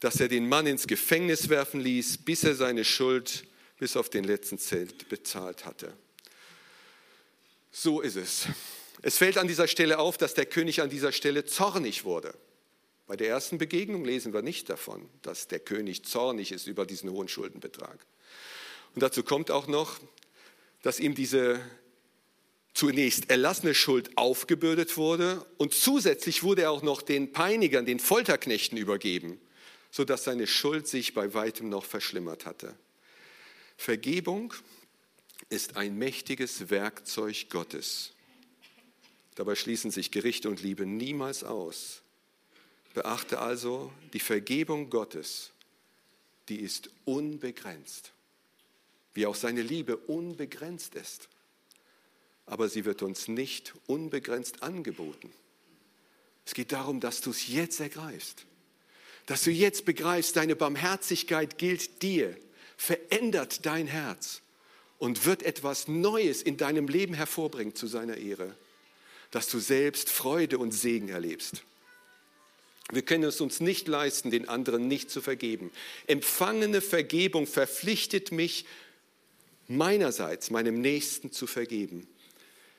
dass 0.00 0.20
er 0.20 0.28
den 0.28 0.48
Mann 0.48 0.66
ins 0.66 0.86
Gefängnis 0.86 1.48
werfen 1.48 1.80
ließ, 1.80 2.18
bis 2.18 2.44
er 2.44 2.54
seine 2.54 2.84
Schuld 2.84 3.44
bis 3.78 3.96
auf 3.96 4.08
den 4.08 4.24
letzten 4.24 4.58
Zelt 4.58 5.08
bezahlt 5.08 5.64
hatte. 5.64 5.92
So 7.70 8.00
ist 8.00 8.16
es. 8.16 8.46
Es 9.02 9.18
fällt 9.18 9.38
an 9.38 9.48
dieser 9.48 9.68
Stelle 9.68 9.98
auf, 9.98 10.16
dass 10.16 10.34
der 10.34 10.46
König 10.46 10.80
an 10.80 10.90
dieser 10.90 11.12
Stelle 11.12 11.44
zornig 11.44 12.04
wurde. 12.04 12.34
Bei 13.06 13.16
der 13.16 13.28
ersten 13.28 13.58
Begegnung 13.58 14.04
lesen 14.04 14.32
wir 14.32 14.42
nicht 14.42 14.68
davon, 14.68 15.08
dass 15.22 15.46
der 15.46 15.60
König 15.60 16.04
zornig 16.04 16.50
ist 16.52 16.66
über 16.66 16.86
diesen 16.86 17.10
hohen 17.10 17.28
Schuldenbetrag. 17.28 17.98
Und 18.94 19.02
dazu 19.02 19.22
kommt 19.22 19.50
auch 19.50 19.66
noch, 19.66 20.00
dass 20.86 21.00
ihm 21.00 21.16
diese 21.16 21.60
zunächst 22.72 23.28
erlassene 23.28 23.74
Schuld 23.74 24.16
aufgebürdet 24.16 24.96
wurde 24.96 25.44
und 25.58 25.74
zusätzlich 25.74 26.44
wurde 26.44 26.62
er 26.62 26.70
auch 26.70 26.84
noch 26.84 27.02
den 27.02 27.32
Peinigern, 27.32 27.86
den 27.86 27.98
Folterknechten 27.98 28.78
übergeben, 28.78 29.40
sodass 29.90 30.22
seine 30.22 30.46
Schuld 30.46 30.86
sich 30.86 31.12
bei 31.12 31.34
weitem 31.34 31.68
noch 31.70 31.84
verschlimmert 31.84 32.46
hatte. 32.46 32.76
Vergebung 33.76 34.54
ist 35.48 35.76
ein 35.76 35.98
mächtiges 35.98 36.70
Werkzeug 36.70 37.50
Gottes. 37.50 38.12
Dabei 39.34 39.56
schließen 39.56 39.90
sich 39.90 40.12
Gericht 40.12 40.46
und 40.46 40.62
Liebe 40.62 40.86
niemals 40.86 41.42
aus. 41.42 42.02
Beachte 42.94 43.40
also, 43.40 43.92
die 44.12 44.20
Vergebung 44.20 44.88
Gottes, 44.88 45.50
die 46.48 46.60
ist 46.60 46.90
unbegrenzt, 47.04 48.12
wie 49.16 49.26
auch 49.26 49.34
seine 49.34 49.62
Liebe 49.62 49.96
unbegrenzt 49.96 50.94
ist 50.94 51.28
aber 52.46 52.68
sie 52.68 52.84
wird 52.84 53.02
uns 53.02 53.28
nicht 53.28 53.74
unbegrenzt 53.86 54.62
angeboten. 54.62 55.32
Es 56.46 56.54
geht 56.54 56.72
darum, 56.72 57.00
dass 57.00 57.20
du 57.20 57.30
es 57.30 57.48
jetzt 57.48 57.80
ergreifst, 57.80 58.46
dass 59.26 59.42
du 59.42 59.50
jetzt 59.50 59.84
begreifst, 59.84 60.36
deine 60.36 60.54
Barmherzigkeit 60.54 61.58
gilt 61.58 62.02
dir, 62.02 62.36
verändert 62.76 63.66
dein 63.66 63.88
Herz 63.88 64.42
und 64.98 65.26
wird 65.26 65.42
etwas 65.42 65.88
Neues 65.88 66.42
in 66.42 66.56
deinem 66.56 66.86
Leben 66.86 67.14
hervorbringen 67.14 67.74
zu 67.74 67.88
seiner 67.88 68.16
Ehre, 68.16 68.56
dass 69.32 69.48
du 69.48 69.58
selbst 69.58 70.08
Freude 70.08 70.58
und 70.58 70.70
Segen 70.70 71.08
erlebst. 71.08 71.64
Wir 72.92 73.02
können 73.02 73.24
es 73.24 73.40
uns 73.40 73.58
nicht 73.58 73.88
leisten, 73.88 74.30
den 74.30 74.48
anderen 74.48 74.86
nicht 74.86 75.10
zu 75.10 75.20
vergeben. 75.20 75.72
Empfangene 76.06 76.80
Vergebung 76.80 77.48
verpflichtet 77.48 78.30
mich, 78.30 78.64
meinerseits 79.68 80.50
meinem 80.50 80.80
Nächsten 80.80 81.32
zu 81.32 81.46
vergeben. 81.46 82.06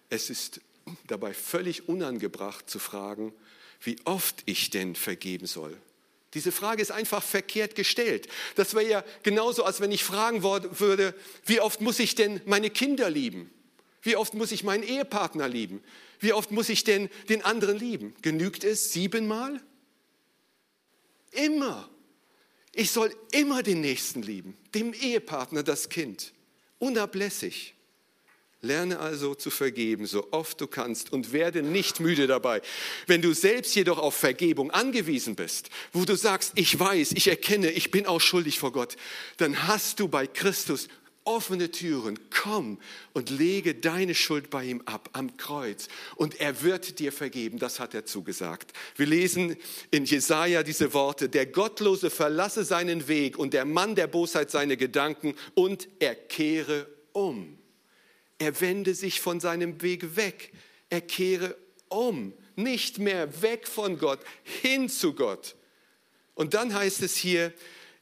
Es 0.10 0.30
ist 0.30 0.62
dabei 1.08 1.34
völlig 1.34 1.90
unangebracht 1.90 2.70
zu 2.70 2.80
fragen, 2.80 3.34
wie 3.82 3.98
oft 4.06 4.44
ich 4.46 4.70
denn 4.70 4.96
vergeben 4.96 5.48
soll. 5.48 5.78
Diese 6.34 6.52
Frage 6.52 6.82
ist 6.82 6.92
einfach 6.92 7.24
verkehrt 7.24 7.76
gestellt. 7.76 8.28
Das 8.56 8.74
wäre 8.74 8.88
ja 8.88 9.04
genauso, 9.24 9.64
als 9.64 9.80
wenn 9.80 9.92
ich 9.92 10.04
fragen 10.04 10.44
würde, 10.44 11.16
wie 11.46 11.62
oft 11.62 11.82
muss 11.82 12.00
ich 12.00 12.16
denn 12.16 12.42
meine 12.46 12.70
Kinder 12.70 13.10
lieben? 13.10 13.50
Wie 14.02 14.16
oft 14.16 14.34
muss 14.34 14.52
ich 14.52 14.64
meinen 14.64 14.84
Ehepartner 14.84 15.48
lieben? 15.48 15.82
Wie 16.20 16.34
oft 16.34 16.52
muss 16.52 16.70
ich 16.70 16.84
denn 16.84 17.10
den 17.30 17.44
anderen 17.44 17.78
lieben? 17.78 18.16
Genügt 18.22 18.64
es 18.64 18.92
siebenmal? 18.92 19.62
Immer. 21.32 21.90
Ich 22.74 22.92
soll 22.92 23.14
immer 23.32 23.64
den 23.64 23.82
Nächsten 23.82 24.22
lieben, 24.22 24.56
dem 24.76 24.94
Ehepartner 24.94 25.64
das 25.64 25.90
Kind. 25.90 26.34
Unablässig. 26.80 27.74
Lerne 28.62 29.00
also 29.00 29.36
zu 29.36 29.52
vergeben, 29.52 30.08
so 30.08 30.30
oft 30.32 30.60
du 30.60 30.66
kannst 30.66 31.14
und 31.14 31.32
werde 31.32 31.62
nicht 31.62 32.00
müde 32.00 32.26
dabei. 32.26 32.62
Wenn 33.06 33.22
du 33.22 33.34
selbst 33.34 33.76
jedoch 33.76 34.00
auf 34.00 34.16
Vergebung 34.16 34.72
angewiesen 34.72 35.36
bist, 35.36 35.70
wo 35.94 36.06
du 36.06 36.16
sagst, 36.16 36.54
ich 36.56 36.80
weiß, 36.80 37.12
ich 37.12 37.28
erkenne, 37.28 37.70
ich 37.70 37.92
bin 37.92 38.08
auch 38.08 38.20
schuldig 38.20 38.58
vor 38.58 38.72
Gott, 38.72 38.98
dann 39.38 39.68
hast 39.68 40.00
du 40.00 40.08
bei 40.08 40.26
Christus 40.26 40.88
offene 41.28 41.70
Türen. 41.70 42.18
Komm 42.32 42.80
und 43.14 43.30
lege 43.30 43.76
deine 43.76 44.16
Schuld 44.16 44.50
bei 44.50 44.64
ihm 44.64 44.82
ab 44.86 45.10
am 45.14 45.38
Kreuz 45.38 45.90
und 46.16 46.40
er 46.40 46.64
wird 46.64 47.00
dir 47.00 47.12
vergeben. 47.12 47.60
Das 47.60 47.80
hat 47.80 47.94
er 47.94 48.06
zugesagt. 48.06 48.72
Wir 48.96 49.06
lesen 49.06 49.58
in 49.92 50.06
Jesaja 50.06 50.64
diese 50.64 50.94
Worte: 50.94 51.30
Der 51.30 51.46
Gottlose 51.46 52.10
verlasse 52.10 52.64
seinen 52.64 53.08
Weg 53.08 53.38
und 53.38 53.54
der 53.54 53.66
Mann 53.66 53.94
der 53.96 54.08
Bosheit 54.08 54.50
seine 54.50 54.78
Gedanken 54.78 55.36
und 55.54 55.90
er 56.00 56.16
kehre 56.16 56.88
um. 57.12 57.58
Er 58.40 58.60
wende 58.62 58.96
sich 58.96 59.20
von 59.20 59.40
seinem 59.40 59.82
Weg 59.82 60.16
weg. 60.16 60.54
Er 60.90 61.02
kehre 61.02 61.58
um. 61.90 62.34
Nicht 62.56 62.98
mehr 62.98 63.42
weg 63.42 63.68
von 63.68 64.00
Gott, 64.00 64.20
hin 64.44 64.90
zu 64.90 65.14
Gott. 65.14 65.56
Und 66.34 66.54
dann 66.54 66.74
heißt 66.74 67.02
es 67.04 67.16
hier, 67.16 67.54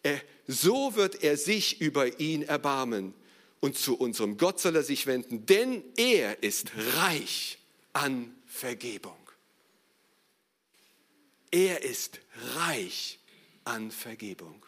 er, 0.03 0.21
so 0.47 0.95
wird 0.95 1.23
er 1.23 1.37
sich 1.37 1.81
über 1.81 2.19
ihn 2.19 2.43
erbarmen. 2.43 3.13
Und 3.59 3.77
zu 3.77 3.97
unserem 3.97 4.37
Gott 4.37 4.59
soll 4.59 4.75
er 4.75 4.83
sich 4.83 5.07
wenden, 5.07 5.45
denn 5.45 5.83
er 5.97 6.43
ist 6.43 6.71
reich 6.97 7.57
an 7.93 8.35
Vergebung. 8.45 9.17
Er 11.51 11.83
ist 11.83 12.19
reich 12.57 13.17
an 13.63 13.89
Vergebung. 13.89 14.63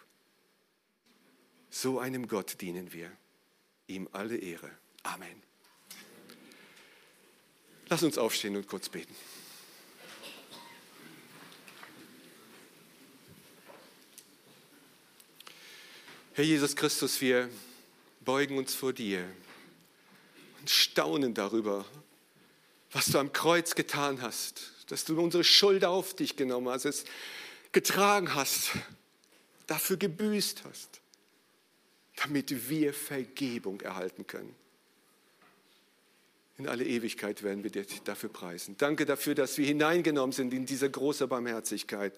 So 1.69 1.99
einem 1.99 2.27
Gott 2.27 2.59
dienen 2.61 2.91
wir. 2.91 3.11
Ihm 3.87 4.09
alle 4.13 4.37
Ehre. 4.37 4.71
Amen. 5.03 5.43
Lass 7.89 8.03
uns 8.03 8.17
aufstehen 8.17 8.55
und 8.55 8.67
kurz 8.67 8.89
beten. 8.89 9.15
Herr 16.37 16.45
Jesus 16.45 16.75
Christus, 16.75 17.19
wir 17.19 17.49
beugen 18.21 18.59
uns 18.59 18.75
vor 18.75 18.93
dir 18.93 19.27
und 20.59 20.69
staunen 20.69 21.33
darüber, 21.33 21.83
was 22.91 23.07
du 23.07 23.17
am 23.17 23.33
Kreuz 23.33 23.73
getan 23.73 24.21
hast, 24.21 24.71
dass 24.85 25.03
du 25.03 25.19
unsere 25.19 25.43
Schuld 25.43 25.83
auf 25.83 26.13
dich 26.13 26.35
genommen 26.35 26.69
hast, 26.69 26.85
es 26.85 27.05
getragen 27.71 28.35
hast, 28.35 28.69
dafür 29.65 29.97
gebüßt 29.97 30.61
hast, 30.65 31.01
damit 32.17 32.69
wir 32.69 32.93
Vergebung 32.93 33.81
erhalten 33.81 34.27
können. 34.27 34.55
In 36.59 36.67
alle 36.67 36.85
Ewigkeit 36.85 37.43
werden 37.43 37.63
wir 37.63 37.69
dir 37.69 37.85
dafür 38.05 38.29
preisen. 38.29 38.73
Danke 38.79 39.05
dafür, 39.05 39.35
dass 39.35 39.59
wir 39.59 39.67
hineingenommen 39.67 40.31
sind 40.31 40.51
in 40.55 40.65
diese 40.65 40.89
große 40.89 41.27
Barmherzigkeit. 41.27 42.13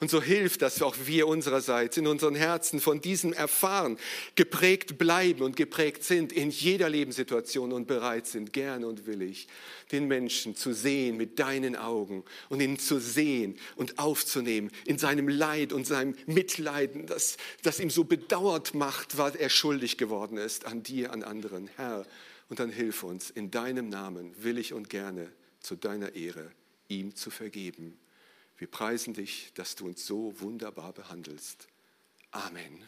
Und 0.00 0.10
so 0.10 0.20
hilft, 0.20 0.62
dass 0.62 0.82
auch 0.82 0.96
wir 1.04 1.28
unsererseits 1.28 1.96
in 1.96 2.08
unseren 2.08 2.34
Herzen 2.34 2.80
von 2.80 3.00
diesem 3.00 3.32
Erfahren 3.32 3.96
geprägt 4.34 4.98
bleiben 4.98 5.42
und 5.42 5.54
geprägt 5.54 6.02
sind 6.02 6.32
in 6.32 6.50
jeder 6.50 6.88
Lebenssituation 6.88 7.72
und 7.72 7.86
bereit 7.86 8.26
sind, 8.26 8.52
gern 8.52 8.82
und 8.82 9.06
willig, 9.06 9.46
den 9.92 10.08
Menschen 10.08 10.56
zu 10.56 10.72
sehen 10.72 11.16
mit 11.16 11.38
deinen 11.38 11.76
Augen 11.76 12.24
und 12.48 12.60
ihn 12.60 12.80
zu 12.80 12.98
sehen 12.98 13.56
und 13.76 14.00
aufzunehmen 14.00 14.72
in 14.86 14.98
seinem 14.98 15.28
Leid 15.28 15.72
und 15.72 15.86
seinem 15.86 16.16
Mitleiden, 16.26 17.06
das, 17.06 17.36
das 17.62 17.78
ihm 17.78 17.90
so 17.90 18.02
bedauert 18.02 18.74
macht, 18.74 19.18
was 19.18 19.36
er 19.36 19.50
schuldig 19.50 19.98
geworden 19.98 20.36
ist 20.36 20.66
an 20.66 20.82
dir, 20.82 21.12
an 21.12 21.22
anderen. 21.22 21.70
Herr, 21.76 22.04
und 22.48 22.58
dann 22.58 22.70
hilf 22.70 23.02
uns, 23.02 23.30
in 23.30 23.50
deinem 23.50 23.88
Namen 23.88 24.34
willig 24.42 24.72
und 24.72 24.90
gerne 24.90 25.32
zu 25.60 25.76
deiner 25.76 26.14
Ehre, 26.14 26.50
ihm 26.88 27.14
zu 27.14 27.30
vergeben. 27.30 27.98
Wir 28.56 28.70
preisen 28.70 29.14
dich, 29.14 29.52
dass 29.54 29.76
du 29.76 29.86
uns 29.86 30.06
so 30.06 30.38
wunderbar 30.40 30.92
behandelst. 30.92 31.68
Amen. 32.30 32.78